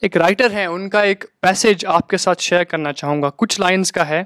[0.03, 3.61] ایک رائٹر ہیں، ان کا ایک پیسج آپ کے ساتھ شیئر کرنا چاہوں گا۔ کچھ
[3.61, 4.23] لائنس کا ہے۔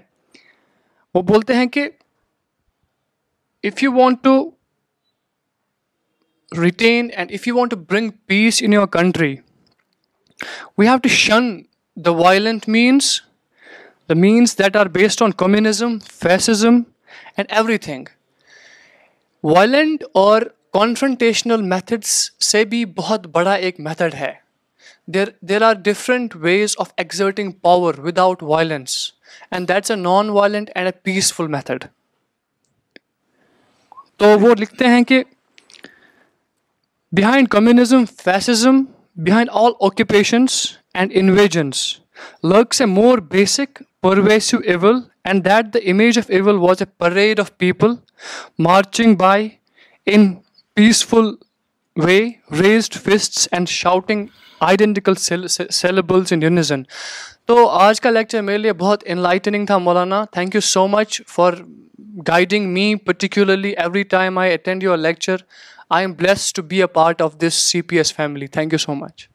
[1.14, 1.90] وہ بولتے ہیں کہ
[3.64, 4.52] if you want to
[6.62, 9.36] retain and if you want to bring peace in your country
[10.78, 11.62] we have to shun
[11.96, 13.22] the violent means
[14.10, 16.76] the means that are based on communism fascism
[17.38, 18.06] and everything
[19.44, 20.42] violent اور
[20.74, 24.47] confrontational methods سے بھی بہت بڑا ایک method ہے۔
[25.08, 28.98] There there are different ways of exerting power without violence
[29.52, 31.84] and that's a non violent and a peaceful method
[34.18, 35.24] تو وہ لکھتے ہیں کہ
[37.12, 38.84] behind communism fascism
[39.18, 41.84] behind all occupations and invasions
[42.44, 47.40] lurks a more basic pervasive evil and that the image of evil was a parade
[47.40, 47.94] of people
[48.60, 49.50] marching by
[50.08, 50.34] in
[50.78, 51.34] peaceful
[51.96, 52.20] way
[52.60, 54.26] raised fists and shouting
[54.62, 56.84] identical syllables in unison
[57.46, 60.24] تو آج کا lecture میرے لیے بہت enlightening تھا مولانا.
[60.32, 61.54] Thank you so much for
[62.28, 65.38] guiding me particularly every time I attend your lecture
[65.90, 68.78] I am blessed to be a part of this C P S family thank you
[68.80, 69.28] so much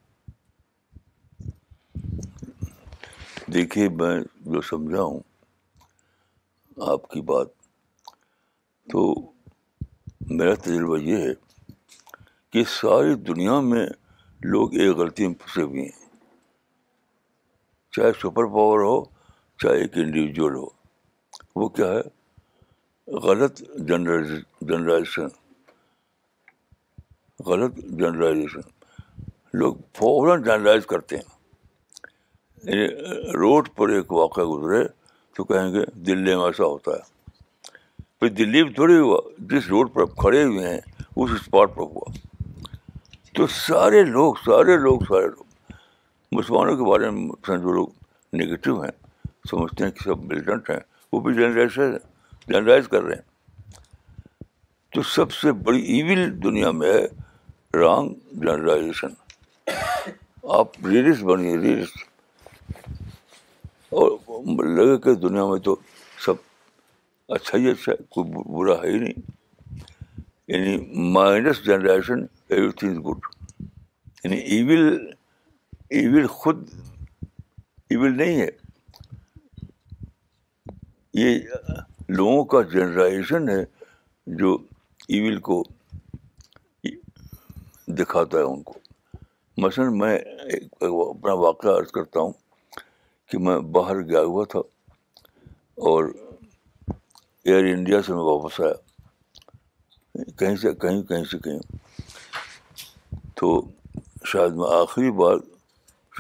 [3.52, 5.20] دیکھیے، میں جو سمجھا ہوں
[6.92, 7.48] آپ کی بات،
[8.88, 9.14] تو
[10.30, 11.32] میرا تجربہ یہ ہے
[12.52, 13.86] کہ ساری دنیا میں
[14.44, 16.08] لوگ ایک غلطی میں پھنسے ہوئے ہیں۔
[17.92, 19.04] چاہے سپر پاور ہو،
[19.58, 20.66] چاہے ایک انڈیویجول ہو۔
[21.56, 22.22] وہ کیا ہے؟
[23.12, 25.26] غلط جنرلائزیشن
[27.46, 28.60] غلط جنرلائزیشن
[29.54, 31.32] لوگ فوراً جنرلائز کرتے ہیں۔
[32.62, 32.86] یعنی
[33.32, 34.88] روڈ پر ایک واقعہ گزرے
[35.36, 37.12] تو کہیں گے دلی میں ایسا ہوتا ہے۔
[38.20, 40.80] پھر دلی میں تھوڑی ہوا، جس روڈ پر کھڑے ہوئے ہیں
[41.16, 42.31] اس اسپاٹ پر ہوا۔
[43.34, 45.72] تو سارے لوگ سارے لوگ سارے لوگ
[46.32, 47.88] مسلمانوں کے بارے میں جو لوگ
[48.32, 50.80] نگیٹو ہیں، سمجھتے ہیں کہ سب ملیٹنٹ ہیں،
[51.12, 51.78] وہ بھی جنرلائز
[52.46, 53.32] جنرلائز کر رہے ہیں۔
[54.94, 57.06] تو سب سے بڑی ایون دنیا میں ہے
[57.78, 59.08] رانگ جنرلائزیشن
[60.42, 61.88] آپ ریلس بنیے ریلس
[63.88, 64.10] اور
[64.64, 65.76] لگے کہ دنیا میں تو
[66.18, 66.34] سب
[67.28, 69.30] اچھا ہی اچھا ہے، کوئی برا ہے ہی نہیں۔
[70.48, 72.26] یعنی minus generation
[72.70, 73.26] everything is good
[74.24, 75.12] یعنی ایول
[75.88, 76.68] ایول خود
[77.90, 78.48] ایول نہیں ہے
[81.14, 81.40] یہ
[82.08, 83.64] لوگوں کا جنرائزیشن ہے
[84.26, 84.56] جو
[85.08, 85.62] ایول کو
[87.88, 88.78] دکھاتا ہے ان کو
[89.56, 92.32] مثلاً میں اپنا واقعہ عرض کرتا ہوں
[93.30, 94.58] کہ میں باہر گیا ہوا تھا
[95.88, 96.04] اور
[97.44, 98.72] ایئر انڈیا سے میں واپس آیا
[100.38, 101.58] کہیں سے کہیں کہیں سے کہیں
[103.42, 103.70] تو
[104.24, 105.36] شاید میں آخری بار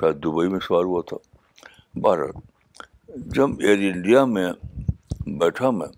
[0.00, 1.16] شاید دبئی میں سوار ہوا تھا۔
[1.98, 2.30] بارہ
[3.16, 4.52] جب ایئر انڈیا میں
[5.26, 5.88] بیٹھا میں،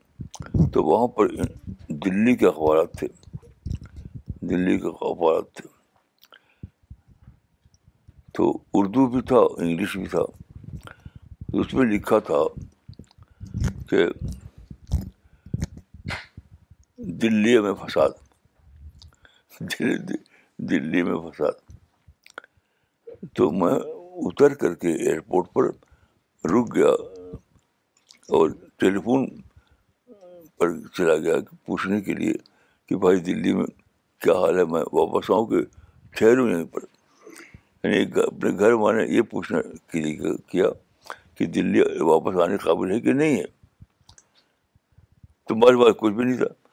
[0.73, 1.29] تو وہاں پر
[1.89, 3.09] دلی کے اخبارات تھے۔
[4.41, 5.69] دلی کے اخبارات تھے۔
[8.35, 10.23] تو اردو بھی تھا، انگلش بھی تھا۔
[11.53, 12.61] اس میں لکھا تھا
[13.91, 14.07] کہ
[16.97, 18.11] دلی میں فساد۔
[19.61, 21.53] دلی دلی میں فساد۔
[23.37, 23.81] تو میں
[24.17, 25.65] اتر کر کے ایئرپورٹ پر
[26.51, 26.89] رک گیا
[28.29, 29.29] اور ٹیلی فون
[30.57, 31.35] پر چلا گیا
[31.67, 32.33] پوچھنے کے لیے
[32.87, 33.67] کہ بھائی دلی میں
[34.19, 35.57] کیا حال ہے؟ میں واپس آؤں کہ
[36.11, 36.81] ٹھہروں یہیں پر۔
[37.85, 39.59] یعنی اپنے گھر والے یہ پوچھنے
[39.93, 40.67] کے لیے کیا
[41.35, 43.45] کہ دلی واپس آنے قابل ہے کہ نہیں ہے؟
[45.49, 46.69] تمہارے پاس کچھ بھی نہیں تھا۔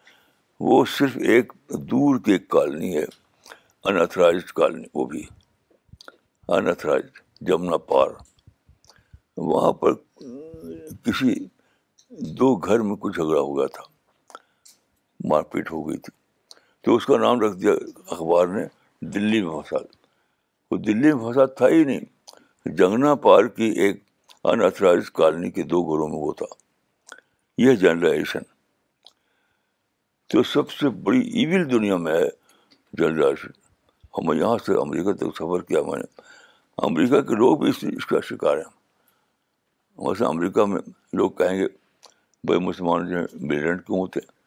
[0.59, 3.20] وہ صرف ایک دور کی ایک کالنی ہے۔
[3.83, 5.25] انتھرائزڈ کالنی، وہ بھی۔
[6.47, 7.03] انتھرائز
[7.41, 8.07] جمنا پار۔
[9.37, 9.93] وہاں پر
[11.05, 11.45] کسی،
[12.09, 13.83] دو گھر میں کچھ جھگڑا ہو گیا تھا۔
[15.27, 16.21] مار پیٹ ہو گئی تھی۔
[16.81, 17.71] تو اس کا نام رکھ دیا
[18.07, 18.65] اخبار نے،
[19.01, 19.95] دلی میں فساد۔
[20.71, 21.99] وہ دلی میں فساد تھا ہی نہیں۔
[22.65, 24.03] جنگنا پار کی ایک
[24.43, 26.45] انتھرائز کالونی کے دو گھروں میں وہ تھا۔
[27.57, 28.39] یہ جنرلائزیشن
[30.29, 32.29] تو سب سے بڑی ایون دنیا میں ہے
[32.93, 33.70] جنرلائزیشن
[34.17, 36.21] ہم یہاں سے امریکہ تک سفر کیا میں نے۔
[36.77, 38.81] امریکہ کے لوگ بھی اس اس کا شکار ہیں۔
[39.97, 40.81] ویسے امریکہ میں
[41.13, 41.67] لوگ کہیں گے،
[42.43, 44.41] بھائی مسلمان جو ہیں ملیٹنٹ کیوں ہوتے ہیں؟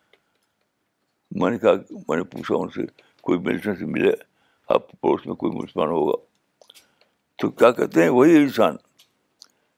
[1.40, 1.72] میں نے کہا،
[2.08, 4.12] میں نے پوچھا ان سے، کوئی ملیٹنٹ سے ملے؟
[4.68, 6.24] آپ پڑوس میں کوئی مسلمان ہوگا؟
[7.36, 8.76] تو کیا کہتے ہیں؟ وہی انسان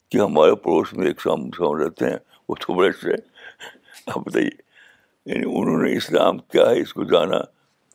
[0.09, 2.16] کہ ہمارے پڑوس میں ایک شام مسلمان رہتے ہیں،
[2.49, 3.12] وہ تو بڑے سے
[4.07, 4.51] آپ بتائیے
[5.26, 7.39] یعنی انہوں نے اسلام کیا ہے، اس کو جانا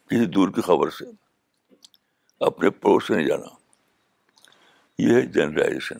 [0.08, 1.21] کسی دور کی خبر سے؟
[2.48, 3.56] اپنے پڑوس سے نہیں جانا۔
[5.00, 5.98] یہ ہے جنرلائزیشن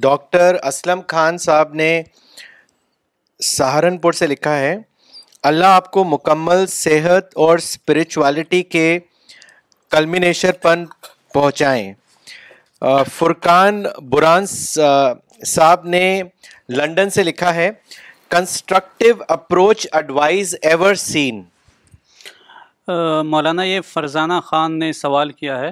[0.00, 2.02] ڈاکٹر اسلم خان صاحب نے
[3.40, 4.76] سہارنپور سے لکھا ہے،
[5.42, 8.98] اللہ آپ کو مکمل صحت اور اسپرچوالٹی کے
[9.90, 10.84] کلمینیشن پر
[11.34, 11.92] پہنچائیں۔
[13.12, 16.22] فرقان بران صاحب نے
[16.68, 17.70] لنڈن سے لکھا ہے
[18.28, 21.42] constructive approach advice ever seen
[23.24, 25.70] مولانا، یہ فرزانہ خان نے سوال کیا ہے۔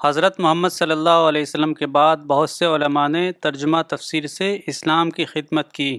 [0.00, 4.58] حضرت محمد صلی اللہ علیہ وسلم کے بعد بہت سے علماء نے ترجمہ تفسیر سے
[4.66, 5.98] اسلام کی خدمت کی۔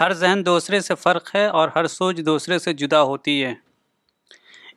[0.00, 3.54] ہر ذہن دوسرے سے فرق ہے اور ہر سوچ دوسرے سے جدا ہوتی ہے۔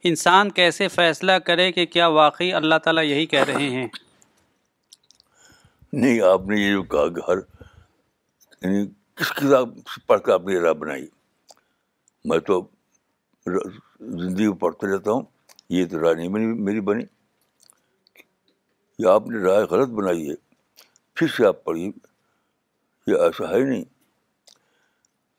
[0.04, 3.88] انسان کیسے فیصلہ کرے کہ کیا واقعی اللہ تعالیٰ یہی کہہ رہے ہیں؟
[5.94, 7.38] نہیں، آپ نے یہ جو کہا کہ ہر
[8.62, 9.70] یعنی کس کتاب
[10.08, 11.08] پڑھ کر آپ نے راہ بنائی؟
[12.26, 12.68] میں تو
[14.00, 15.22] زندگی پڑھتے رہتا ہوں،
[15.70, 17.04] یہ تو رائے نہیں بنی، میری بنی۔
[19.00, 20.36] یا آپ نے رائے غلط بنائی ہے،
[21.14, 21.92] پھر سے آپ پڑھیے،
[23.08, 23.84] یہ ایسا ہے نہیں۔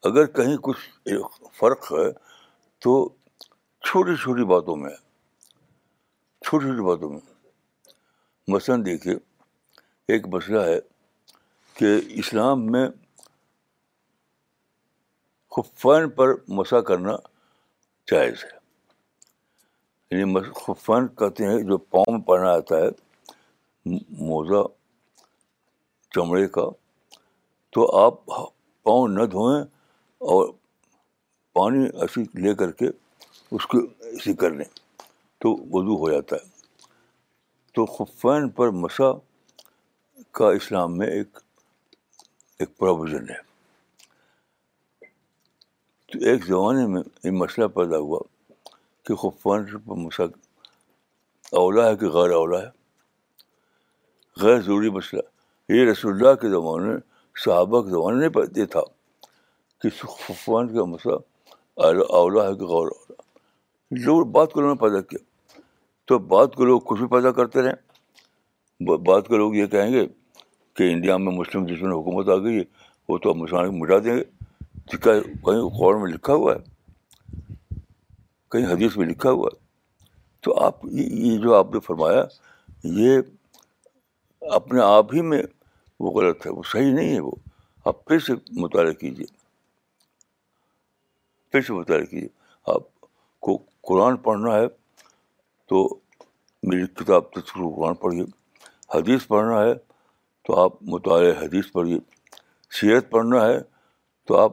[0.02, 1.08] اگر کہیں کچھ
[1.54, 2.12] فرق ہے،
[2.78, 3.08] تو
[3.80, 4.90] چھوٹی چھوٹی باتوں میں،
[6.40, 7.20] چھوٹی چھوٹی باتوں میں
[8.48, 9.14] مثلاً دیکھیے،
[10.08, 10.80] ایک مسئلہ ہے
[11.74, 12.88] کہ اسلام میں
[15.50, 17.12] خفان پر مسا کرنا
[18.10, 18.58] جائز ہے۔
[20.10, 22.88] یعنی خفان کہتے ہیں جو پاؤں میں پڑھنا آتا ہے
[24.10, 24.62] موزہ،
[26.10, 26.62] چمڑے کا،
[27.70, 28.26] تو آپ
[28.82, 29.62] پاؤں نہ دھوئیں
[30.18, 30.52] اور
[31.52, 32.90] پانی ایسی لے کر کے
[33.50, 34.64] اس کو ایسی کر لیں۔
[35.38, 36.50] تو وضو ہو جاتا ہے۔
[37.74, 39.04] تو خفین پر مسا
[40.30, 41.38] کا اسلام میں ایک
[42.58, 43.38] ایک پروویژن ہے۔
[46.12, 48.20] تو ایک زمانے میں یہ مسئلہ پیدا ہوا
[49.02, 50.24] کہ خفان پر مسا
[51.50, 52.68] اولا ہے کہ غیر اولا ہے۔
[54.36, 55.20] غیر ضروری مسئلہ۔
[55.68, 56.96] یہ رسول اللہ کے زمانے،
[57.44, 58.80] صحابہ کے زمانے میں یہ تھا
[59.80, 61.14] کہ خفان کا مسئلہ
[62.08, 63.07] اولا ہے کہ غور اولا
[63.90, 65.18] لوگ بات کو لوگوں نے پیدا کیا۔
[66.04, 67.88] تو بات کو لوگ کچھ بھی پیدا کرتے رہیں
[68.80, 70.06] بات کو لوگ یہ کہیں گے
[70.74, 72.62] کہ انڈیا میں مسلم دشمن حکومت آ گئی ہے،
[73.08, 74.24] وہ تو مسلمان مٹا دیں گے۔
[74.96, 75.20] کہیں
[75.78, 76.58] قور میں لکھا ہوا ہے،
[78.50, 79.64] کہیں حدیث میں لکھا ہوا ہے۔
[80.40, 82.24] تو آپ یہ جو آپ نے فرمایا،
[82.84, 83.18] یہ
[84.40, 85.42] اپنے آپ ہی میں
[86.00, 87.32] وہ غلط ہے، وہ صحیح نہیں ہے وہ۔
[87.84, 89.26] آپ پھر سے مطالعہ کیجیے۔
[91.52, 92.37] پھر سے مطالعہ کیجیے۔
[93.88, 94.68] قرآن پڑھنا ہے
[95.66, 95.98] تو
[96.62, 98.24] میری کتاب تذکر قرآن پڑھیے۔
[98.94, 99.74] حدیث پڑھنا ہے
[100.44, 101.98] تو آپ مطالعہ حدیث پڑھیے۔
[102.70, 103.58] سیرت پڑھنا ہے
[104.24, 104.52] تو آپ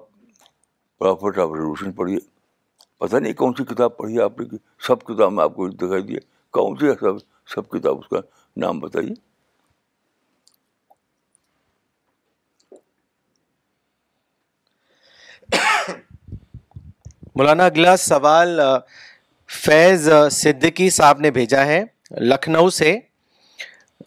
[0.98, 2.18] پرافٹ آف ریولیوشن پڑھیے۔
[2.98, 4.58] پتہ نہیں کون سی کتاب پڑھی آپ نے
[4.88, 6.20] سب کتاب میں آپ کو دکھائی دیے
[6.52, 7.18] کون سی سب
[7.48, 8.18] سب کتاب اس کا
[8.58, 9.14] نام بتائیے؟
[17.36, 18.60] مولانا، اگلا سوال
[19.50, 23.00] فیض صدیقی صاحب نے بھیجا ہے لکھنؤ سے۔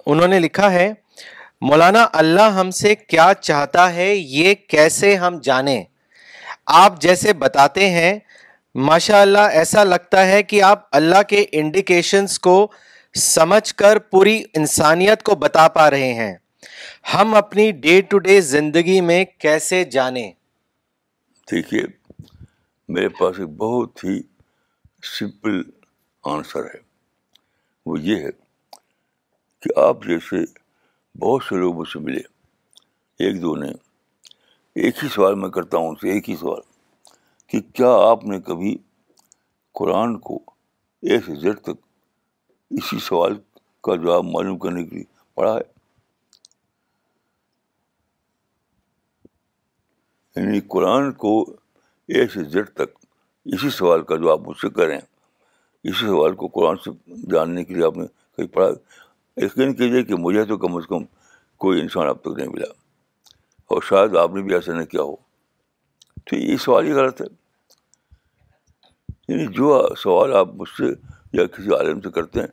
[0.07, 0.93] انہوں نے لکھا ہے،
[1.61, 5.85] مولانا اللہ ہم سے کیا چاہتا ہے یہ کیسے ہم جانیں۔
[6.67, 8.19] آپ جیسے بتاتے ہیں
[8.75, 12.71] ماشاء اللہ ایسا لگتا ہے کہ آپ اللہ کے انڈیکیشنز کو
[13.15, 16.35] سمجھ کر پوری انسانیت کو بتا پا رہے ہیں۔
[17.15, 20.33] ہم اپنی ڈے ٹو ڈے زندگی میں کیسے جانیں۔
[21.53, 21.83] دیکھیے،
[22.89, 24.21] میرے پاس ایک بہت ہی
[25.03, 25.63] سمپل
[26.25, 26.81] آنسر ہے۔
[27.87, 28.31] وہ یہ ہے
[29.61, 30.37] کہ آپ جیسے
[31.19, 32.21] بہت سے لوگ مجھ سے ملے،
[33.19, 33.69] ایک دو نے
[34.75, 36.61] ایک ہی سوال میں کرتا ہوں ان سے ایک ہی سوال،
[37.47, 38.77] کہ کیا آپ نے کبھی
[39.73, 40.37] قرآن کو
[41.03, 41.87] ایک سے زر تک
[42.71, 43.35] اسی سوال
[43.81, 45.79] کا جواب معلوم کرنے کے لیے پڑھا ہے؟
[50.37, 51.43] یعنی قرآن کو
[52.07, 52.98] اے سے زیڈ تک
[53.53, 55.01] اسی سوال کا جو آپ مجھ سے کریں،
[55.85, 56.91] اسی سوال کو قرآن سے
[57.31, 58.69] جاننے کے لیے آپ نے کہیں پڑھا،
[59.37, 61.05] یقین کیجیے کہ مجھے تو کم از کم
[61.57, 62.67] کوئی انسان اب تک نہیں ملا۔
[63.67, 65.17] اور شاید آپ نے بھی ایسا نہیں کیا ہو۔
[66.25, 67.27] تو یہ سوال ہی غلط ہے۔
[69.29, 70.85] یعنی جو سوال آپ مجھ سے
[71.33, 72.49] یا کسی عالم سے کرتے ہیں،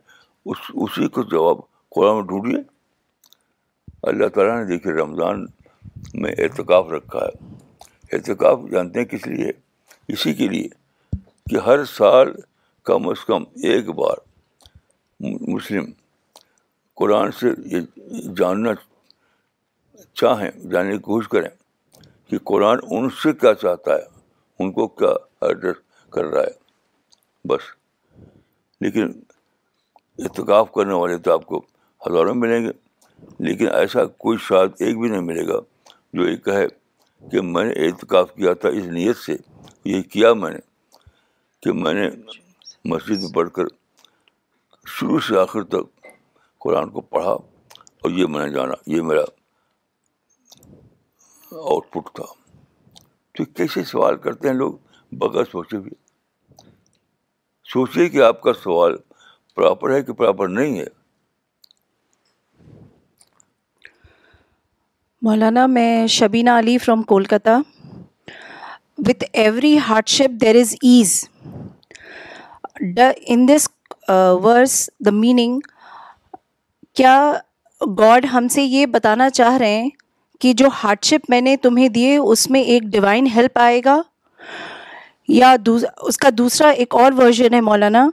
[0.46, 1.56] اس، اسی کو جواب
[1.90, 2.58] قرآن میں ڈھونڈیے۔
[4.02, 5.46] اللہ تعالیٰ نے دیکھیے رمضان
[6.14, 7.54] میں اعتکاف رکھا ہے۔
[8.12, 9.50] اعتکاف جانتے ہیں کس لیے؟
[10.08, 10.85] اسی کے لیے۔
[11.50, 12.34] کہ ہر سال
[12.82, 14.16] کم از کم ایک بار
[15.20, 15.84] مسلم
[16.94, 17.80] قرآن سے یہ
[18.36, 18.70] جاننا
[20.14, 21.48] چاہیں، جاننے کی کوشش کریں
[22.28, 24.02] کہ قرآن ان سے کیا چاہتا ہے،
[24.58, 25.08] ان کو کیا
[25.40, 25.76] ایڈریس
[26.10, 26.50] کر رہا ہے۔
[27.48, 27.60] بس۔
[28.80, 29.12] لیکن
[30.18, 31.58] اتکاف کرنے والے تو آپ کو
[32.06, 32.70] ہزاروں ملیں گے۔
[33.38, 35.58] لیکن ایسا کوئی شاید ایک بھی نہیں ملے گا
[36.12, 36.66] جو یہ کہے
[37.30, 39.36] کہ میں نے اعتکاف کیا تھا، اس نیت سے
[39.84, 40.75] یہ کیا میں نے۔
[41.66, 42.10] کہ میں نے
[42.84, 43.62] مسجد میں پڑھ کر
[44.86, 46.06] شروع سے آخر تک
[46.58, 49.20] قرآن کو پڑھا اور یہ میں نے جانا، یہ میرا
[51.52, 52.24] آؤٹ پٹ تھا۔
[53.32, 54.74] تو کیسے سوال کرتے ہیں لوگ؟
[55.12, 55.90] بغیر سوچے بھی۔
[57.72, 58.96] سوچیے کہ آپ کا سوال
[59.54, 60.86] پراپر ہے کہ پراپر نہیں ہے۔
[65.22, 67.60] مولانا، میں Shabina Ali from Kolkata.
[68.98, 71.28] With every hardship there is ease
[72.80, 73.68] in this
[74.42, 75.60] verse the meaning
[76.96, 77.32] کیا
[77.80, 79.88] گاڈ ہم سے یہ بتانا چاہ رہے ہیں
[80.40, 84.00] کہ جو ہارڈ شپ میں نے تمہیں دیے، اس میں ایک ڈیوائن ہیلپ آئے گا؟
[85.28, 85.54] یا
[86.02, 88.08] اس کا دوسرا ایک اور ورژن ہے مولانا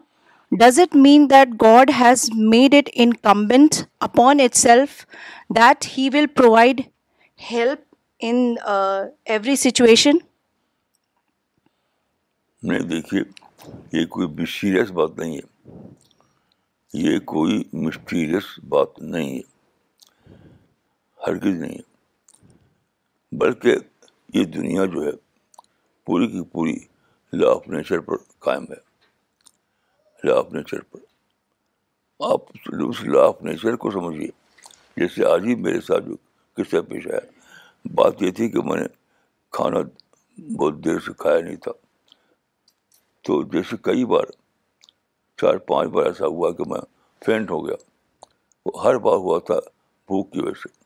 [0.51, 5.05] does it mean that god has made it incumbent upon itself
[5.57, 6.82] that he will provide
[7.39, 7.80] help
[8.22, 10.18] in every situation
[12.64, 13.22] نہیں، دیکھیے
[13.68, 15.70] یہ کوئی مسٹیریس بات نہیں ہے۔
[16.93, 19.41] یہ کوئی مسٹیریس بات نہیں ہے۔
[21.28, 21.93] ہرگز نہیں ہے۔
[23.32, 23.76] بلکہ
[24.34, 25.11] یہ دنیا جو ہے،
[26.05, 26.76] پوری کی پوری
[27.34, 28.93] لا آف نیچر پر قائم ہے۔
[30.24, 30.99] لا آف نیچر پر۔
[32.20, 32.41] آپ
[32.80, 34.30] اس لا آف نیچر کو سمجھیے۔
[34.97, 36.16] جیسے آج ہی میرے ساتھ جو
[36.53, 37.32] قصہ پیش آیا۔
[37.86, 38.88] بات یہ تھی کہ میں نے
[39.51, 39.78] کھانا
[40.57, 41.72] بہت دیر سے کھایا نہیں تھا۔
[43.24, 44.24] تو جیسے کئی بار
[45.41, 46.82] چار پانچ بار ایسا ہوا کہ میں
[47.26, 47.76] فینٹ ہو گیا۔
[48.65, 49.55] وہ ہر بار ہوا تھا
[50.07, 50.84] بھوک کی وجہ سے۔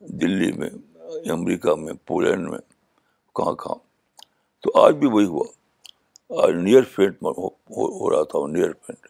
[0.00, 0.70] دلی میں،
[1.30, 2.58] امریکہ میں، پولینڈ میں،
[3.34, 3.74] کہاں کہاں۔
[4.60, 5.44] تو آج بھی وہی ہوا۔
[6.42, 9.06] آج نیئر فینٹ ہو رہا تھا وہ نیئر فینٹ۔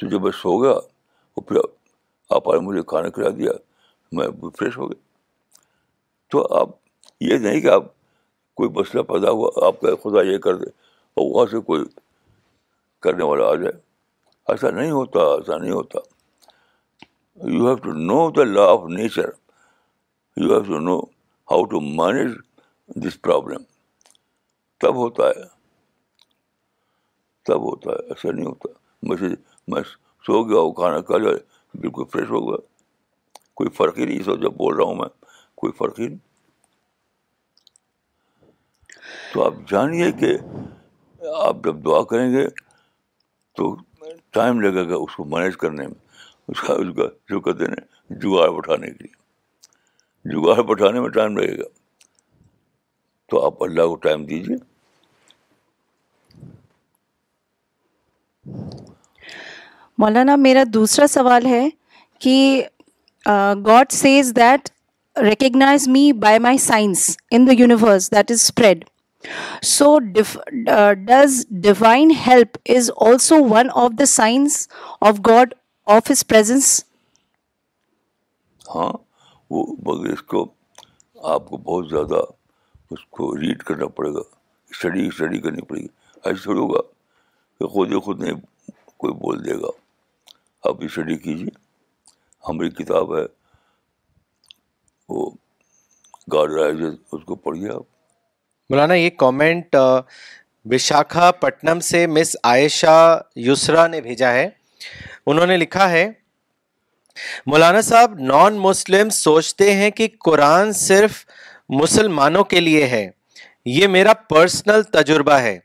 [0.00, 0.72] تو جب میں سو گیا،
[1.36, 1.56] وہ پھر
[2.30, 3.50] آپ نے مجھے کھانا کھلا دیا،
[4.12, 5.06] میں فریش ہو گیا۔
[6.30, 6.68] تو آپ
[7.20, 7.82] یہ نہیں کہ آپ
[8.54, 10.85] کوئی مسئلہ پیدا ہوا، آپ کا خدا یہ کر دے۔
[11.16, 11.84] اور وہاں سے کوئی
[13.00, 13.72] کرنے والا آ جائے۔
[14.48, 15.98] ایسا نہیں ہوتا، ایسا نہیں ہوتا۔
[17.36, 19.28] You have to know the law of nature
[20.36, 21.00] you have to know
[21.50, 22.30] how to manage
[22.86, 23.62] this problem
[24.78, 25.42] تب ہوتا ہے۔
[27.44, 28.68] تب ہوتا ہے، ایسا نہیں ہوتا۔
[29.02, 29.16] میں
[29.68, 29.82] میں
[30.26, 31.36] سو گیا وہ کھانا کھا جائے،
[31.74, 32.56] بالکل فریش ہو گیا۔
[33.54, 35.08] کوئی فرق ہی نہیں سو جب بول رہا ہوں میں،
[35.54, 36.18] کوئی فرق ہی نہیں۔
[39.34, 40.38] تو آپ جانیے کہ
[41.24, 42.46] آپ جب دعا کریں گے
[43.56, 43.76] تو
[44.30, 45.94] ٹائم لگے گا اس کو مینیج کرنے میں
[46.48, 49.26] اس کا اس کا جو کہتے ہیں جگاڑ اٹھانے کے لیے۔
[50.30, 51.68] جگاڑ بٹھانے میں ٹائم لگے گا۔
[53.28, 54.56] تو آپ اللہ کو ٹائم دیجیے۔
[59.98, 61.68] مولانا میرا دوسرا سوال ہے
[62.18, 62.64] کہ
[63.66, 64.68] God says that
[65.18, 68.84] recognise me by my science in the universe that is spread
[69.62, 74.68] so does divine help is also one of the science
[75.00, 75.54] of God
[75.86, 76.84] of his presence
[78.74, 78.92] ہاں
[79.50, 80.54] وہ مگر اس کو
[81.14, 82.20] آپ کو بہت زیادہ
[82.90, 84.20] اس کو ریڈ کرنا پڑے گا
[84.70, 85.86] اسٹڈی اسٹڈی کرنی پڑے گی۔
[86.24, 86.80] ایسے تھوڑی ہوگا
[87.58, 88.34] کہ خود ہی خود نہیں
[88.96, 89.70] کوئی بول دے گا۔
[90.68, 91.50] آپ اسٹڈی کیجیے۔
[92.48, 93.24] ہماری کتاب ہے،
[95.08, 95.30] وہ
[96.32, 96.80] گاڈ رائز
[97.12, 97.95] اس کو پڑھیے آپ۔
[98.70, 99.76] مولانا، یہ کامنٹ
[100.64, 104.48] وشاکھا پٹنم سے مس عائشہ یسرا نے بھیجا ہے۔
[105.26, 106.10] انہوں نے لکھا ہے،
[107.46, 111.24] مولانا صاحب نان مسلم سوچتے ہیں کہ قرآن صرف
[111.68, 113.10] مسلمانوں کے لیے ہے۔
[113.64, 115.58] یہ میرا پرسنل تجربہ ہے۔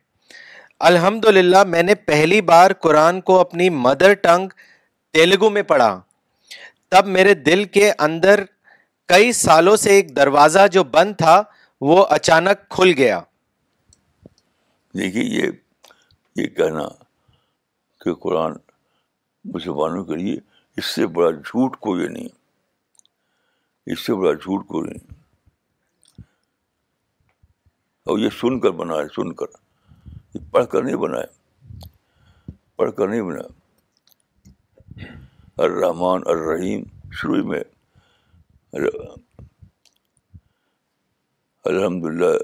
[0.80, 4.48] الحمد للہ میں نے پہلی بار قرآن کو اپنی مدر ٹنگ
[5.14, 6.00] تیلگو میں پڑھا۔
[6.92, 8.44] تب میرے دل کے اندر
[9.08, 11.42] کئی سالوں سے ایک دروازہ جو بند تھا
[11.82, 13.20] وہ اچانک کھل گیا۔
[14.94, 15.52] دیکھیے، یہ
[16.36, 16.88] یہ کہنا
[18.00, 18.52] کہ قرآن
[19.46, 20.38] مسلمانوں کے لیے
[20.78, 22.28] اس سے بڑا جھوٹ کوئی نہیں۔
[23.86, 25.14] اس سے بڑا جھوٹ کوئی نہیں۔
[28.04, 29.46] اور یہ سن کر بنا ہے سن کر۔
[30.34, 31.42] یہ پڑھ کر نہیں بنا ہے
[32.76, 33.42] پڑھ کر نہیں بنا
[35.58, 36.84] الرحمن الرحیم،
[37.14, 37.62] شروع میں۔
[41.64, 42.38] الحمد للہ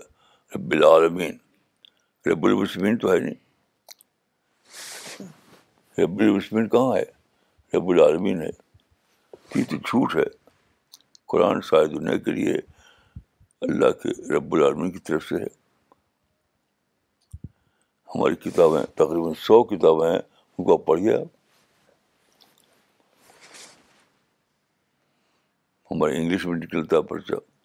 [0.56, 1.38] رب العالمین۔
[2.26, 3.34] رب المسمین تو ہے نہیں۔
[6.02, 7.04] رب المسمین کہاں ہے؟
[7.78, 8.50] رب العالمین ہے۔
[9.56, 10.24] یہ تو جھوٹ ہے۔
[11.26, 12.54] قرآن شاید دنیا کے لیے
[13.62, 15.48] اللہ کے رب العالمین کی طرف سے ہے۔
[18.16, 20.22] ہماری کتابیں تقریباً سو کتابیں ہیں۔
[20.58, 21.38] ان کو آپ پڑھیے آپ۔
[25.92, 27.57] ہمارے انگلش میں نکلتا ہے پرچہ۔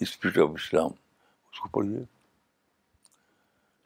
[0.00, 0.90] اسپرٹ آف اسلام
[1.52, 1.98] اس کو پڑھیے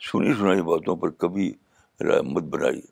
[0.00, 1.52] سنی سنائی باتوں پر کبھی
[2.00, 2.91] رائے مت بنائیے